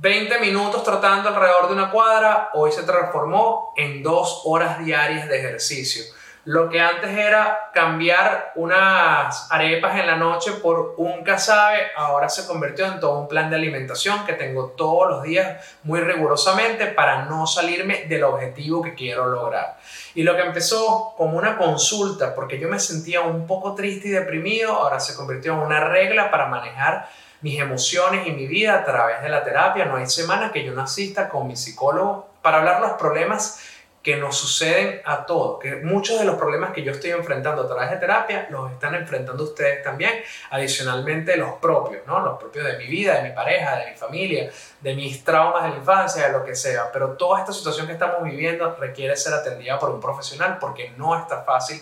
20 0.00 0.38
minutos 0.40 0.84
trotando 0.84 1.28
alrededor 1.28 1.68
de 1.68 1.74
una 1.74 1.90
cuadra, 1.90 2.50
hoy 2.54 2.72
se 2.72 2.82
transformó 2.82 3.72
en 3.76 4.02
dos 4.02 4.42
horas 4.44 4.84
diarias 4.84 5.28
de 5.28 5.38
ejercicio. 5.38 6.04
Lo 6.44 6.68
que 6.68 6.80
antes 6.80 7.16
era 7.16 7.70
cambiar 7.72 8.50
unas 8.56 9.46
arepas 9.52 9.96
en 10.00 10.08
la 10.08 10.16
noche 10.16 10.50
por 10.60 10.96
un 10.96 11.22
casabe, 11.22 11.92
ahora 11.96 12.28
se 12.28 12.48
convirtió 12.48 12.84
en 12.86 12.98
todo 12.98 13.20
un 13.20 13.28
plan 13.28 13.48
de 13.48 13.54
alimentación 13.54 14.26
que 14.26 14.32
tengo 14.32 14.70
todos 14.76 15.08
los 15.08 15.22
días 15.22 15.64
muy 15.84 16.00
rigurosamente 16.00 16.88
para 16.88 17.26
no 17.26 17.46
salirme 17.46 18.06
del 18.06 18.24
objetivo 18.24 18.82
que 18.82 18.94
quiero 18.94 19.26
lograr. 19.26 19.76
Y 20.16 20.24
lo 20.24 20.34
que 20.34 20.42
empezó 20.42 21.14
como 21.16 21.38
una 21.38 21.56
consulta, 21.56 22.34
porque 22.34 22.58
yo 22.58 22.68
me 22.68 22.80
sentía 22.80 23.20
un 23.20 23.46
poco 23.46 23.76
triste 23.76 24.08
y 24.08 24.10
deprimido, 24.10 24.72
ahora 24.72 24.98
se 24.98 25.14
convirtió 25.14 25.52
en 25.52 25.60
una 25.60 25.78
regla 25.78 26.32
para 26.32 26.46
manejar 26.46 27.08
mis 27.40 27.60
emociones 27.60 28.26
y 28.26 28.32
mi 28.32 28.48
vida 28.48 28.74
a 28.74 28.84
través 28.84 29.22
de 29.22 29.28
la 29.28 29.44
terapia. 29.44 29.84
No 29.84 29.96
hay 29.96 30.08
semana 30.08 30.50
que 30.50 30.64
yo 30.64 30.72
no 30.72 30.82
asista 30.82 31.28
con 31.28 31.46
mi 31.46 31.54
psicólogo 31.54 32.32
para 32.42 32.58
hablar 32.58 32.80
los 32.80 32.92
problemas 32.92 33.60
que 34.02 34.16
nos 34.16 34.36
suceden 34.36 35.00
a 35.04 35.24
todos, 35.24 35.60
que 35.60 35.76
muchos 35.76 36.18
de 36.18 36.24
los 36.24 36.34
problemas 36.34 36.72
que 36.72 36.82
yo 36.82 36.90
estoy 36.90 37.10
enfrentando 37.10 37.62
a 37.62 37.68
través 37.68 37.90
de 37.90 37.98
terapia 37.98 38.48
los 38.50 38.72
están 38.72 38.96
enfrentando 38.96 39.44
ustedes 39.44 39.82
también, 39.82 40.24
adicionalmente 40.50 41.36
los 41.36 41.52
propios, 41.54 42.04
¿no? 42.06 42.20
Los 42.20 42.38
propios 42.38 42.66
de 42.66 42.78
mi 42.78 42.86
vida, 42.86 43.14
de 43.14 43.28
mi 43.28 43.34
pareja, 43.34 43.76
de 43.76 43.92
mi 43.92 43.96
familia, 43.96 44.50
de 44.80 44.94
mis 44.96 45.22
traumas 45.22 45.62
de 45.64 45.70
la 45.70 45.76
infancia, 45.76 46.26
de 46.26 46.32
lo 46.32 46.44
que 46.44 46.56
sea, 46.56 46.90
pero 46.92 47.12
toda 47.12 47.40
esta 47.40 47.52
situación 47.52 47.86
que 47.86 47.92
estamos 47.92 48.24
viviendo 48.24 48.74
requiere 48.74 49.16
ser 49.16 49.34
atendida 49.34 49.78
por 49.78 49.90
un 49.90 50.00
profesional 50.00 50.58
porque 50.58 50.90
no 50.96 51.16
está 51.16 51.44
fácil 51.44 51.80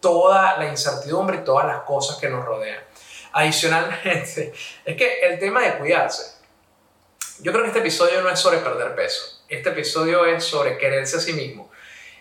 toda 0.00 0.56
la 0.56 0.66
incertidumbre 0.66 1.36
y 1.38 1.44
todas 1.44 1.66
las 1.66 1.82
cosas 1.82 2.16
que 2.16 2.28
nos 2.28 2.44
rodean. 2.44 2.82
Adicionalmente, 3.32 4.52
es 4.84 4.96
que 4.96 5.20
el 5.20 5.38
tema 5.38 5.60
de 5.60 5.78
cuidarse, 5.78 6.40
yo 7.38 7.52
creo 7.52 7.62
que 7.62 7.68
este 7.68 7.80
episodio 7.80 8.22
no 8.22 8.28
es 8.28 8.40
sobre 8.40 8.58
perder 8.58 8.96
peso 8.96 9.39
este 9.50 9.70
episodio 9.70 10.24
es 10.24 10.44
sobre 10.44 10.78
quererse 10.78 11.16
a 11.16 11.20
sí 11.20 11.32
mismo. 11.32 11.70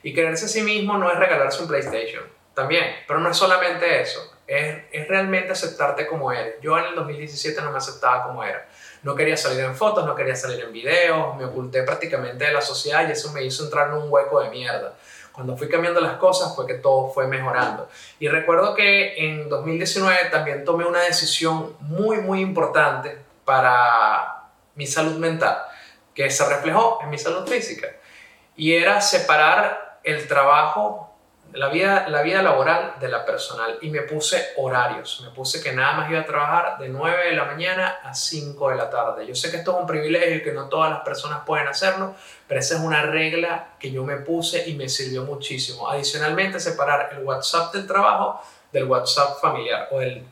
Y 0.01 0.13
quererse 0.13 0.45
a 0.45 0.47
sí 0.49 0.61
mismo 0.61 0.97
no 0.97 1.11
es 1.11 1.17
regalarse 1.17 1.61
un 1.61 1.67
PlayStation, 1.67 2.23
también, 2.55 2.85
pero 3.07 3.19
no 3.19 3.29
es 3.29 3.37
solamente 3.37 4.01
eso, 4.01 4.33
es, 4.47 4.77
es 4.91 5.07
realmente 5.07 5.51
aceptarte 5.51 6.07
como 6.07 6.31
eres. 6.31 6.55
Yo 6.61 6.77
en 6.77 6.85
el 6.85 6.95
2017 6.95 7.61
no 7.61 7.71
me 7.71 7.77
aceptaba 7.77 8.23
como 8.23 8.43
era. 8.43 8.67
No 9.03 9.15
quería 9.15 9.37
salir 9.37 9.59
en 9.59 9.75
fotos, 9.75 10.05
no 10.05 10.15
quería 10.15 10.35
salir 10.35 10.59
en 10.61 10.73
videos, 10.73 11.37
me 11.37 11.45
oculté 11.45 11.83
prácticamente 11.83 12.45
de 12.45 12.51
la 12.51 12.61
sociedad 12.61 13.07
y 13.07 13.11
eso 13.11 13.31
me 13.31 13.43
hizo 13.43 13.63
entrar 13.63 13.89
en 13.89 13.95
un 13.95 14.11
hueco 14.11 14.41
de 14.41 14.49
mierda. 14.49 14.95
Cuando 15.31 15.55
fui 15.55 15.69
cambiando 15.69 16.01
las 16.01 16.17
cosas 16.17 16.53
fue 16.55 16.65
que 16.65 16.73
todo 16.73 17.09
fue 17.13 17.27
mejorando. 17.27 17.87
Y 18.19 18.27
recuerdo 18.27 18.73
que 18.73 19.15
en 19.23 19.47
2019 19.47 20.17
también 20.31 20.65
tomé 20.65 20.85
una 20.85 21.01
decisión 21.01 21.75
muy, 21.79 22.17
muy 22.17 22.41
importante 22.41 23.17
para 23.45 24.47
mi 24.75 24.87
salud 24.87 25.17
mental 25.17 25.68
que 26.25 26.29
se 26.29 26.45
reflejó 26.49 26.99
en 27.01 27.09
mi 27.09 27.17
salud 27.17 27.47
física. 27.47 27.87
Y 28.57 28.73
era 28.73 28.99
separar 28.99 29.99
el 30.03 30.27
trabajo, 30.27 31.15
la 31.53 31.69
vida, 31.69 32.09
la 32.09 32.21
vida 32.23 32.41
laboral 32.41 32.95
de 32.99 33.07
la 33.07 33.25
personal. 33.25 33.77
Y 33.81 33.89
me 33.89 34.01
puse 34.01 34.49
horarios. 34.57 35.21
Me 35.23 35.29
puse 35.29 35.63
que 35.63 35.71
nada 35.71 35.93
más 35.93 36.11
iba 36.11 36.19
a 36.19 36.25
trabajar 36.25 36.77
de 36.77 36.89
9 36.89 37.29
de 37.29 37.31
la 37.37 37.45
mañana 37.45 37.99
a 38.03 38.13
5 38.13 38.69
de 38.69 38.75
la 38.75 38.89
tarde. 38.89 39.25
Yo 39.25 39.33
sé 39.33 39.49
que 39.49 39.57
esto 39.57 39.71
es 39.71 39.77
un 39.77 39.87
privilegio 39.87 40.35
y 40.35 40.43
que 40.43 40.51
no 40.51 40.67
todas 40.67 40.89
las 40.89 40.99
personas 41.03 41.39
pueden 41.45 41.69
hacerlo, 41.69 42.13
pero 42.49 42.59
esa 42.59 42.75
es 42.75 42.81
una 42.81 43.03
regla 43.03 43.69
que 43.79 43.89
yo 43.89 44.03
me 44.03 44.17
puse 44.17 44.69
y 44.69 44.73
me 44.73 44.89
sirvió 44.89 45.23
muchísimo. 45.23 45.89
Adicionalmente, 45.89 46.59
separar 46.59 47.13
el 47.13 47.23
WhatsApp 47.23 47.73
del 47.73 47.87
trabajo 47.87 48.41
del 48.73 48.83
WhatsApp 48.83 49.39
familiar 49.39 49.87
o 49.91 50.01
el, 50.01 50.27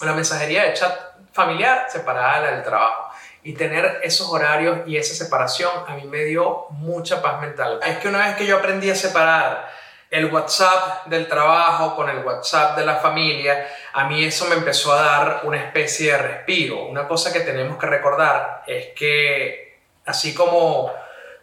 la 0.00 0.12
mensajería 0.12 0.62
de 0.62 0.74
chat 0.74 0.96
familiar 1.32 1.86
separada 1.90 2.52
del 2.52 2.62
trabajo 2.62 3.07
y 3.48 3.54
tener 3.54 4.00
esos 4.02 4.28
horarios 4.28 4.80
y 4.86 4.98
esa 4.98 5.14
separación 5.14 5.70
a 5.86 5.94
mí 5.94 6.02
me 6.04 6.22
dio 6.24 6.66
mucha 6.68 7.22
paz 7.22 7.40
mental. 7.40 7.80
Es 7.82 7.96
que 7.96 8.08
una 8.08 8.26
vez 8.26 8.36
que 8.36 8.44
yo 8.44 8.58
aprendí 8.58 8.90
a 8.90 8.94
separar 8.94 9.70
el 10.10 10.26
WhatsApp 10.26 11.06
del 11.06 11.26
trabajo 11.26 11.96
con 11.96 12.10
el 12.10 12.18
WhatsApp 12.18 12.76
de 12.76 12.84
la 12.84 12.96
familia, 12.96 13.66
a 13.94 14.06
mí 14.06 14.22
eso 14.22 14.44
me 14.48 14.56
empezó 14.56 14.92
a 14.92 15.00
dar 15.00 15.40
una 15.44 15.56
especie 15.56 16.12
de 16.12 16.18
respiro. 16.18 16.84
Una 16.88 17.08
cosa 17.08 17.32
que 17.32 17.40
tenemos 17.40 17.78
que 17.78 17.86
recordar 17.86 18.64
es 18.66 18.88
que 18.88 19.78
así 20.04 20.34
como 20.34 20.92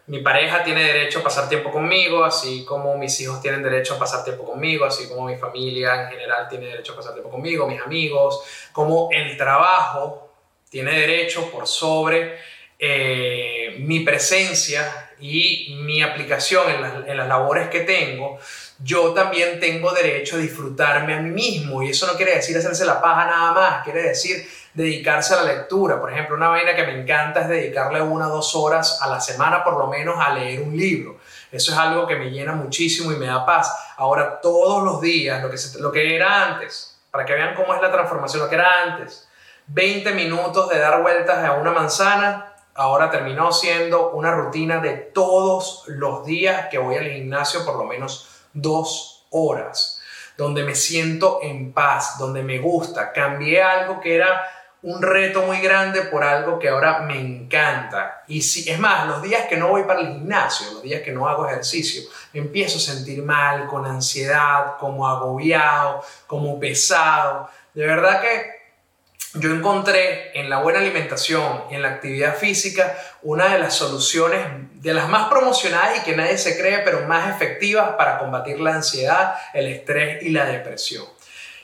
mi 0.06 0.20
pareja 0.20 0.62
tiene 0.62 0.84
derecho 0.84 1.18
a 1.18 1.22
pasar 1.24 1.48
tiempo 1.48 1.72
conmigo, 1.72 2.24
así 2.24 2.64
como 2.64 2.96
mis 2.96 3.20
hijos 3.20 3.40
tienen 3.40 3.64
derecho 3.64 3.94
a 3.94 3.98
pasar 3.98 4.22
tiempo 4.22 4.44
conmigo, 4.44 4.84
así 4.84 5.08
como 5.08 5.26
mi 5.26 5.34
familia 5.34 6.04
en 6.04 6.10
general 6.10 6.46
tiene 6.48 6.66
derecho 6.66 6.92
a 6.92 6.96
pasar 6.98 7.14
tiempo 7.14 7.32
conmigo, 7.32 7.66
mis 7.66 7.82
amigos, 7.82 8.44
como 8.72 9.08
el 9.10 9.36
trabajo 9.36 10.25
tiene 10.68 10.92
derecho 10.92 11.50
por 11.50 11.66
sobre 11.66 12.38
eh, 12.78 13.76
mi 13.80 14.00
presencia 14.00 15.10
y 15.18 15.78
mi 15.82 16.02
aplicación 16.02 16.70
en 16.70 16.82
las, 16.82 17.08
en 17.08 17.16
las 17.16 17.28
labores 17.28 17.68
que 17.68 17.80
tengo, 17.80 18.38
yo 18.78 19.14
también 19.14 19.58
tengo 19.58 19.92
derecho 19.92 20.36
a 20.36 20.40
disfrutarme 20.40 21.14
a 21.14 21.20
mí 21.20 21.30
mismo. 21.30 21.82
Y 21.82 21.90
eso 21.90 22.06
no 22.06 22.14
quiere 22.14 22.34
decir 22.34 22.56
hacerse 22.56 22.84
la 22.84 23.00
paja 23.00 23.26
nada 23.26 23.52
más, 23.52 23.84
quiere 23.84 24.02
decir 24.02 24.46
dedicarse 24.74 25.34
a 25.34 25.42
la 25.42 25.54
lectura. 25.54 25.98
Por 25.98 26.12
ejemplo, 26.12 26.36
una 26.36 26.48
vaina 26.48 26.76
que 26.76 26.84
me 26.84 27.00
encanta 27.00 27.40
es 27.40 27.48
dedicarle 27.48 28.02
una 28.02 28.28
o 28.28 28.36
dos 28.36 28.54
horas 28.54 29.00
a 29.00 29.08
la 29.08 29.20
semana 29.20 29.64
por 29.64 29.78
lo 29.78 29.86
menos 29.86 30.16
a 30.18 30.34
leer 30.34 30.60
un 30.60 30.76
libro. 30.76 31.18
Eso 31.50 31.72
es 31.72 31.78
algo 31.78 32.06
que 32.06 32.16
me 32.16 32.30
llena 32.30 32.52
muchísimo 32.52 33.12
y 33.12 33.16
me 33.16 33.26
da 33.26 33.46
paz. 33.46 33.74
Ahora 33.96 34.40
todos 34.40 34.84
los 34.84 35.00
días, 35.00 35.42
lo 35.42 35.50
que, 35.50 35.56
lo 35.80 35.90
que 35.90 36.14
era 36.14 36.44
antes, 36.44 36.98
para 37.10 37.24
que 37.24 37.32
vean 37.32 37.54
cómo 37.54 37.74
es 37.74 37.80
la 37.80 37.90
transformación, 37.90 38.42
lo 38.42 38.48
que 38.50 38.56
era 38.56 38.82
antes, 38.82 39.25
20 39.68 40.12
minutos 40.12 40.68
de 40.68 40.78
dar 40.78 41.02
vueltas 41.02 41.44
a 41.44 41.52
una 41.54 41.72
manzana, 41.72 42.54
ahora 42.74 43.10
terminó 43.10 43.52
siendo 43.52 44.10
una 44.10 44.32
rutina 44.32 44.78
de 44.78 44.92
todos 44.92 45.84
los 45.86 46.24
días 46.24 46.68
que 46.70 46.78
voy 46.78 46.96
al 46.96 47.10
gimnasio 47.10 47.64
por 47.64 47.76
lo 47.76 47.84
menos 47.84 48.28
dos 48.52 49.26
horas, 49.30 50.00
donde 50.36 50.62
me 50.62 50.74
siento 50.74 51.40
en 51.42 51.72
paz, 51.72 52.18
donde 52.18 52.42
me 52.42 52.58
gusta. 52.58 53.12
Cambié 53.12 53.62
algo 53.62 54.00
que 54.00 54.16
era 54.16 54.46
un 54.82 55.02
reto 55.02 55.42
muy 55.42 55.58
grande 55.58 56.02
por 56.02 56.22
algo 56.22 56.58
que 56.58 56.68
ahora 56.68 57.00
me 57.00 57.18
encanta. 57.18 58.22
Y 58.28 58.42
si, 58.42 58.70
es 58.70 58.78
más, 58.78 59.08
los 59.08 59.20
días 59.22 59.46
que 59.48 59.56
no 59.56 59.68
voy 59.68 59.82
para 59.82 60.00
el 60.00 60.08
gimnasio, 60.08 60.70
los 60.74 60.82
días 60.82 61.02
que 61.02 61.12
no 61.12 61.28
hago 61.28 61.48
ejercicio, 61.48 62.02
empiezo 62.32 62.78
a 62.78 62.80
sentir 62.80 63.22
mal, 63.22 63.66
con 63.66 63.84
ansiedad, 63.84 64.76
como 64.78 65.08
agobiado, 65.08 66.04
como 66.26 66.60
pesado. 66.60 67.50
De 67.74 67.84
verdad 67.84 68.20
que 68.20 68.65
yo 69.38 69.54
encontré 69.54 70.38
en 70.38 70.50
la 70.50 70.58
buena 70.58 70.80
alimentación 70.80 71.64
y 71.70 71.74
en 71.74 71.82
la 71.82 71.88
actividad 71.88 72.36
física 72.36 72.96
una 73.22 73.52
de 73.52 73.58
las 73.58 73.74
soluciones 73.74 74.40
de 74.74 74.94
las 74.94 75.08
más 75.08 75.28
promocionadas 75.28 75.98
y 75.98 76.00
que 76.02 76.16
nadie 76.16 76.38
se 76.38 76.58
cree, 76.58 76.78
pero 76.80 77.06
más 77.06 77.34
efectivas 77.34 77.90
para 77.96 78.18
combatir 78.18 78.60
la 78.60 78.74
ansiedad, 78.74 79.34
el 79.52 79.66
estrés 79.68 80.22
y 80.22 80.30
la 80.30 80.44
depresión. 80.44 81.04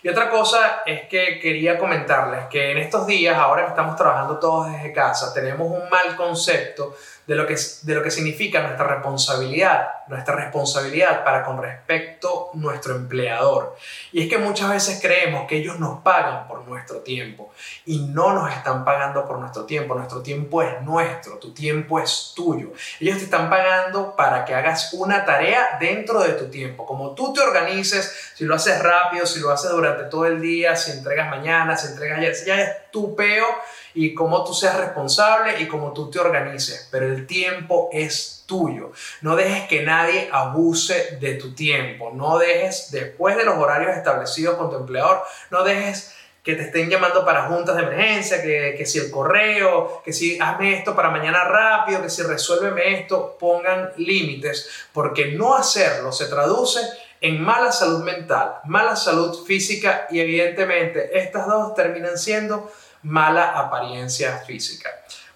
Y 0.05 0.09
otra 0.09 0.29
cosa 0.31 0.83
es 0.85 1.03
que 1.09 1.39
quería 1.39 1.79
comentarles 1.79 2.47
que 2.51 2.73
en 2.73 2.79
estos 2.79 3.07
días, 3.07 3.37
ahora 3.37 3.63
que 3.63 3.69
estamos 3.69 3.95
trabajando 3.95 4.39
todos 4.41 4.73
desde 4.73 4.93
casa, 4.93 5.33
tenemos 5.33 5.71
un 5.71 5.89
mal 5.89 6.17
concepto 6.17 6.97
de 7.25 7.37
lo 7.37 7.47
que, 7.47 7.57
de 7.83 7.95
lo 7.95 8.03
que 8.03 8.11
significa 8.11 8.63
nuestra 8.63 8.85
responsabilidad, 8.85 9.89
nuestra 10.12 10.37
responsabilidad 10.37 11.25
para 11.25 11.42
con 11.44 11.61
respecto 11.61 12.51
a 12.53 12.57
nuestro 12.57 12.94
empleador. 12.94 13.77
Y 14.12 14.22
es 14.22 14.29
que 14.29 14.38
muchas 14.38 14.70
veces 14.70 15.01
creemos 15.01 15.46
que 15.48 15.57
ellos 15.57 15.79
nos 15.81 16.01
pagan 16.03 16.46
por 16.46 16.66
nuestro 16.68 16.98
tiempo 16.98 17.53
y 17.87 17.98
no 17.98 18.33
nos 18.33 18.53
están 18.53 18.85
pagando 18.85 19.27
por 19.27 19.38
nuestro 19.38 19.64
tiempo. 19.64 19.94
Nuestro 19.94 20.22
tiempo 20.22 20.62
es 20.62 20.83
nuestro, 20.83 21.38
tu 21.38 21.53
tiempo 21.53 21.98
es 21.98 22.33
tuyo. 22.37 22.72
Ellos 23.01 23.18
te 23.18 23.25
están 23.25 23.48
pagando 23.51 24.14
para 24.14 24.44
que 24.44 24.55
hagas 24.55 24.92
una 24.92 25.25
tarea 25.25 25.79
dentro 25.81 26.20
de 26.20 26.35
tu 26.35 26.51
tiempo. 26.51 26.87
Como 26.87 27.14
tú 27.14 27.33
te 27.33 27.40
organices, 27.40 28.33
si 28.35 28.44
lo 28.44 28.55
haces 28.55 28.83
rápido, 28.83 29.27
si 29.27 29.40
lo 29.40 29.51
haces 29.51 29.70
durante 29.70 30.05
todo 30.05 30.27
el 30.27 30.40
día, 30.40 30.77
si 30.77 30.92
entregas 30.92 31.31
mañana, 31.31 31.77
si 31.77 31.88
entregas 31.88 32.18
ayer, 32.18 32.35
ya 32.46 32.61
es 32.61 32.90
tu 32.90 33.16
peo 33.16 33.46
y 33.94 34.14
cómo 34.14 34.44
tú 34.44 34.55
seas 34.55 34.77
responsable 34.77 35.61
y 35.61 35.66
cómo 35.66 35.92
tú 35.92 36.11
te 36.11 36.18
organices, 36.18 36.88
pero 36.90 37.07
el 37.07 37.27
tiempo 37.27 37.88
es 37.92 38.41
tuyo. 38.46 38.92
No 39.20 39.37
dejes 39.37 39.68
que 39.68 39.83
nadie 39.83 40.28
abuse 40.33 41.18
de 41.20 41.35
tu 41.35 41.55
tiempo, 41.55 42.12
no 42.14 42.38
dejes 42.38 42.90
después 42.90 43.37
de 43.37 43.44
los 43.44 43.57
horarios 43.57 43.96
establecidos 43.96 44.57
con 44.57 44.70
tu 44.70 44.76
empleador, 44.76 45.22
no 45.50 45.64
dejes 45.64 46.14
que 46.42 46.55
te 46.57 46.62
estén 46.62 46.90
llamando 46.90 47.24
para 47.24 47.44
juntas 47.44 47.76
de 47.76 47.83
emergencia, 47.83 48.42
que, 48.42 48.74
que 48.76 48.85
si 48.85 48.98
el 48.98 49.11
correo, 49.11 50.02
que 50.05 50.12
si 50.12 50.40
hazme 50.40 50.76
esto 50.76 50.96
para 50.96 51.11
mañana 51.11 51.44
rápido, 51.44 52.02
que 52.02 52.11
si 52.11 52.22
resuélveme 52.22 53.00
esto, 53.00 53.37
pongan 53.38 53.92
límites, 53.96 54.68
porque 54.92 55.26
no 55.26 55.55
hacerlo 55.55 56.11
se 56.11 56.26
traduce 56.26 56.81
en 57.20 57.40
mala 57.40 57.70
salud 57.70 58.02
mental, 58.02 58.57
mala 58.64 58.96
salud 58.96 59.44
física 59.46 60.09
y 60.11 60.18
evidentemente 60.18 61.16
estas 61.16 61.46
dos 61.46 61.74
terminan 61.74 62.18
siendo 62.18 62.72
mala 63.05 63.52
apariencia 63.59 64.38
física. 64.38 64.90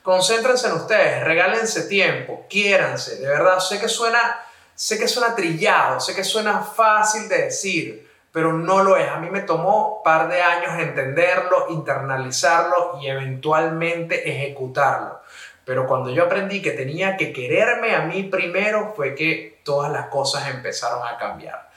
Concéntrense 0.06 0.68
en 0.68 0.74
ustedes, 0.74 1.24
regálense 1.24 1.88
tiempo, 1.88 2.44
quiéranse, 2.48 3.16
de 3.16 3.26
verdad, 3.26 3.58
sé 3.58 3.80
que 3.80 3.88
suena, 3.88 4.38
sé 4.72 5.00
que 5.00 5.08
suena 5.08 5.34
trillado, 5.34 5.98
sé 5.98 6.14
que 6.14 6.22
suena 6.22 6.60
fácil 6.60 7.28
de 7.28 7.46
decir, 7.46 8.08
pero 8.30 8.52
no 8.52 8.84
lo 8.84 8.96
es. 8.96 9.08
A 9.08 9.16
mí 9.16 9.28
me 9.30 9.40
tomó 9.40 9.96
un 9.96 10.02
par 10.04 10.28
de 10.28 10.40
años 10.40 10.78
entenderlo, 10.78 11.66
internalizarlo 11.70 13.00
y 13.02 13.08
eventualmente 13.08 14.30
ejecutarlo. 14.30 15.22
Pero 15.64 15.88
cuando 15.88 16.10
yo 16.10 16.26
aprendí 16.26 16.62
que 16.62 16.70
tenía 16.70 17.16
que 17.16 17.32
quererme 17.32 17.96
a 17.96 18.02
mí 18.02 18.22
primero, 18.22 18.92
fue 18.94 19.16
que 19.16 19.60
todas 19.64 19.90
las 19.90 20.06
cosas 20.06 20.48
empezaron 20.48 21.04
a 21.04 21.18
cambiar. 21.18 21.68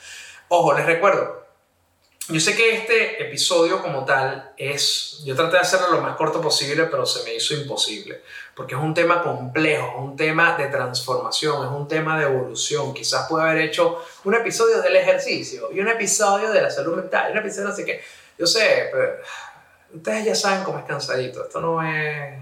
Ojo, 0.49 0.73
les 0.73 0.85
recuerdo, 0.85 1.47
yo 2.29 2.39
sé 2.39 2.55
que 2.55 2.75
este 2.75 3.23
episodio 3.23 3.81
como 3.81 4.05
tal 4.05 4.53
es, 4.55 5.21
yo 5.25 5.35
traté 5.35 5.53
de 5.53 5.61
hacerlo 5.61 5.87
lo 5.91 6.01
más 6.01 6.15
corto 6.15 6.39
posible, 6.39 6.83
pero 6.83 7.03
se 7.03 7.23
me 7.23 7.33
hizo 7.33 7.55
imposible, 7.55 8.21
porque 8.55 8.75
es 8.75 8.81
un 8.81 8.93
tema 8.93 9.23
complejo, 9.23 9.87
es 9.87 9.95
un 9.97 10.15
tema 10.15 10.55
de 10.55 10.67
transformación, 10.67 11.65
es 11.65 11.71
un 11.71 11.87
tema 11.87 12.19
de 12.19 12.25
evolución. 12.25 12.93
Quizás 12.93 13.27
pueda 13.27 13.49
haber 13.49 13.63
hecho 13.63 14.05
un 14.25 14.35
episodio 14.35 14.79
del 14.79 14.95
ejercicio 14.95 15.69
y 15.71 15.79
un 15.79 15.87
episodio 15.87 16.51
de 16.51 16.61
la 16.61 16.69
salud 16.69 16.97
mental, 16.97 17.29
y 17.29 17.31
un 17.31 17.39
episodio 17.39 17.69
así 17.69 17.83
que, 17.83 17.99
yo 18.37 18.45
sé, 18.45 18.89
pero 18.91 19.17
ustedes 19.95 20.25
ya 20.25 20.35
saben 20.35 20.63
cómo 20.63 20.77
es 20.77 20.85
cansadito, 20.85 21.45
esto 21.45 21.59
no 21.59 21.81
es, 21.81 22.37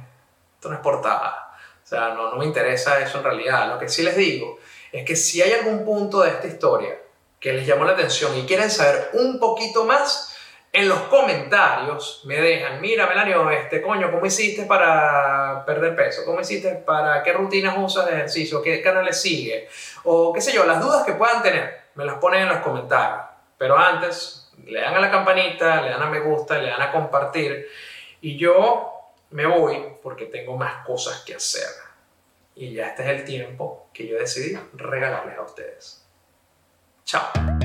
esto 0.56 0.68
no 0.68 0.76
es 0.76 0.82
portada, 0.82 1.56
o 1.82 1.88
sea, 1.88 2.10
no, 2.10 2.30
no 2.32 2.38
me 2.38 2.46
interesa 2.46 3.00
eso 3.00 3.20
en 3.20 3.24
realidad. 3.24 3.70
Lo 3.70 3.80
que 3.80 3.88
sí 3.88 4.04
les 4.04 4.18
digo 4.18 4.60
es 4.92 5.06
que 5.06 5.16
si 5.16 5.42
hay 5.42 5.54
algún 5.54 5.86
punto 5.86 6.24
de 6.24 6.32
esta 6.32 6.48
historia, 6.48 7.07
que 7.40 7.54
les 7.54 7.68
llamó 7.68 7.86
la 7.86 7.94
atención 7.94 8.36
y 8.38 8.46
quieren 8.46 8.70
saber 8.72 9.10
un 9.14 9.40
poquito 9.40 9.86
más, 9.86 10.36
en 10.74 10.90
los 10.90 11.00
comentarios 11.04 12.22
me 12.26 12.36
dejan, 12.36 12.82
mira 12.82 13.08
Melanio, 13.08 13.50
este 13.50 13.82
coño, 13.82 14.12
¿cómo 14.12 14.26
hiciste 14.26 14.66
para 14.66 15.64
perder 15.66 15.96
peso? 15.96 16.24
¿Cómo 16.26 16.40
hiciste 16.42 16.72
para 16.76 17.24
qué 17.24 17.34
rutinas 17.34 17.76
usas 17.78 18.06
de 18.06 18.14
ejercicio? 18.14 18.62
¿Qué 18.62 18.82
canales 18.82 19.20
sigue? 19.20 19.70
O 20.04 20.34
qué 20.34 20.42
sé 20.42 20.54
yo, 20.54 20.66
las 20.66 20.82
dudas 20.82 21.06
que 21.06 21.14
puedan 21.14 21.42
tener, 21.42 21.82
me 21.96 22.06
las 22.06 22.16
ponen 22.16 22.44
en 22.44 22.50
los 22.50 22.60
comentarios. 22.60 23.26
Pero 23.58 23.78
antes, 23.78 24.52
le 24.66 24.82
dan 24.82 24.96
a 24.96 25.00
la 25.00 25.10
campanita, 25.10 25.82
le 25.82 25.90
dan 25.90 26.04
a 26.04 26.08
me 26.08 26.20
gusta, 26.20 26.60
le 26.60 26.70
dan 26.70 26.82
a 26.82 26.92
compartir. 26.92 27.68
Y 28.22 28.38
yo 28.38 28.94
me 29.32 29.46
voy 29.46 29.84
porque 30.04 30.26
tengo 30.26 30.58
más 30.58 30.86
cosas 30.86 31.24
que 31.26 31.36
hacer. 31.36 31.70
Y 32.56 32.74
ya 32.74 32.88
este 32.88 33.04
es 33.04 33.10
el 33.10 33.26
tiempo 33.26 33.90
que 33.94 34.08
yo 34.08 34.18
decidí 34.18 34.58
regalarles 34.74 35.38
a 35.38 35.42
ustedes. 35.42 36.07
Chao. 37.08 37.32
Ahora 37.34 37.62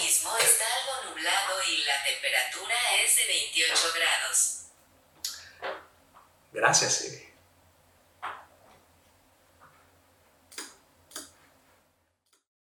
mismo 0.00 0.30
está 0.38 0.64
algo 0.64 1.10
nublado 1.10 1.52
y 1.68 1.84
la 1.84 2.02
temperatura 2.02 2.74
es 3.04 3.16
de 3.16 3.26
28 3.26 3.88
grados. 3.94 4.68
Gracias, 6.50 6.94
Siri. 6.94 7.31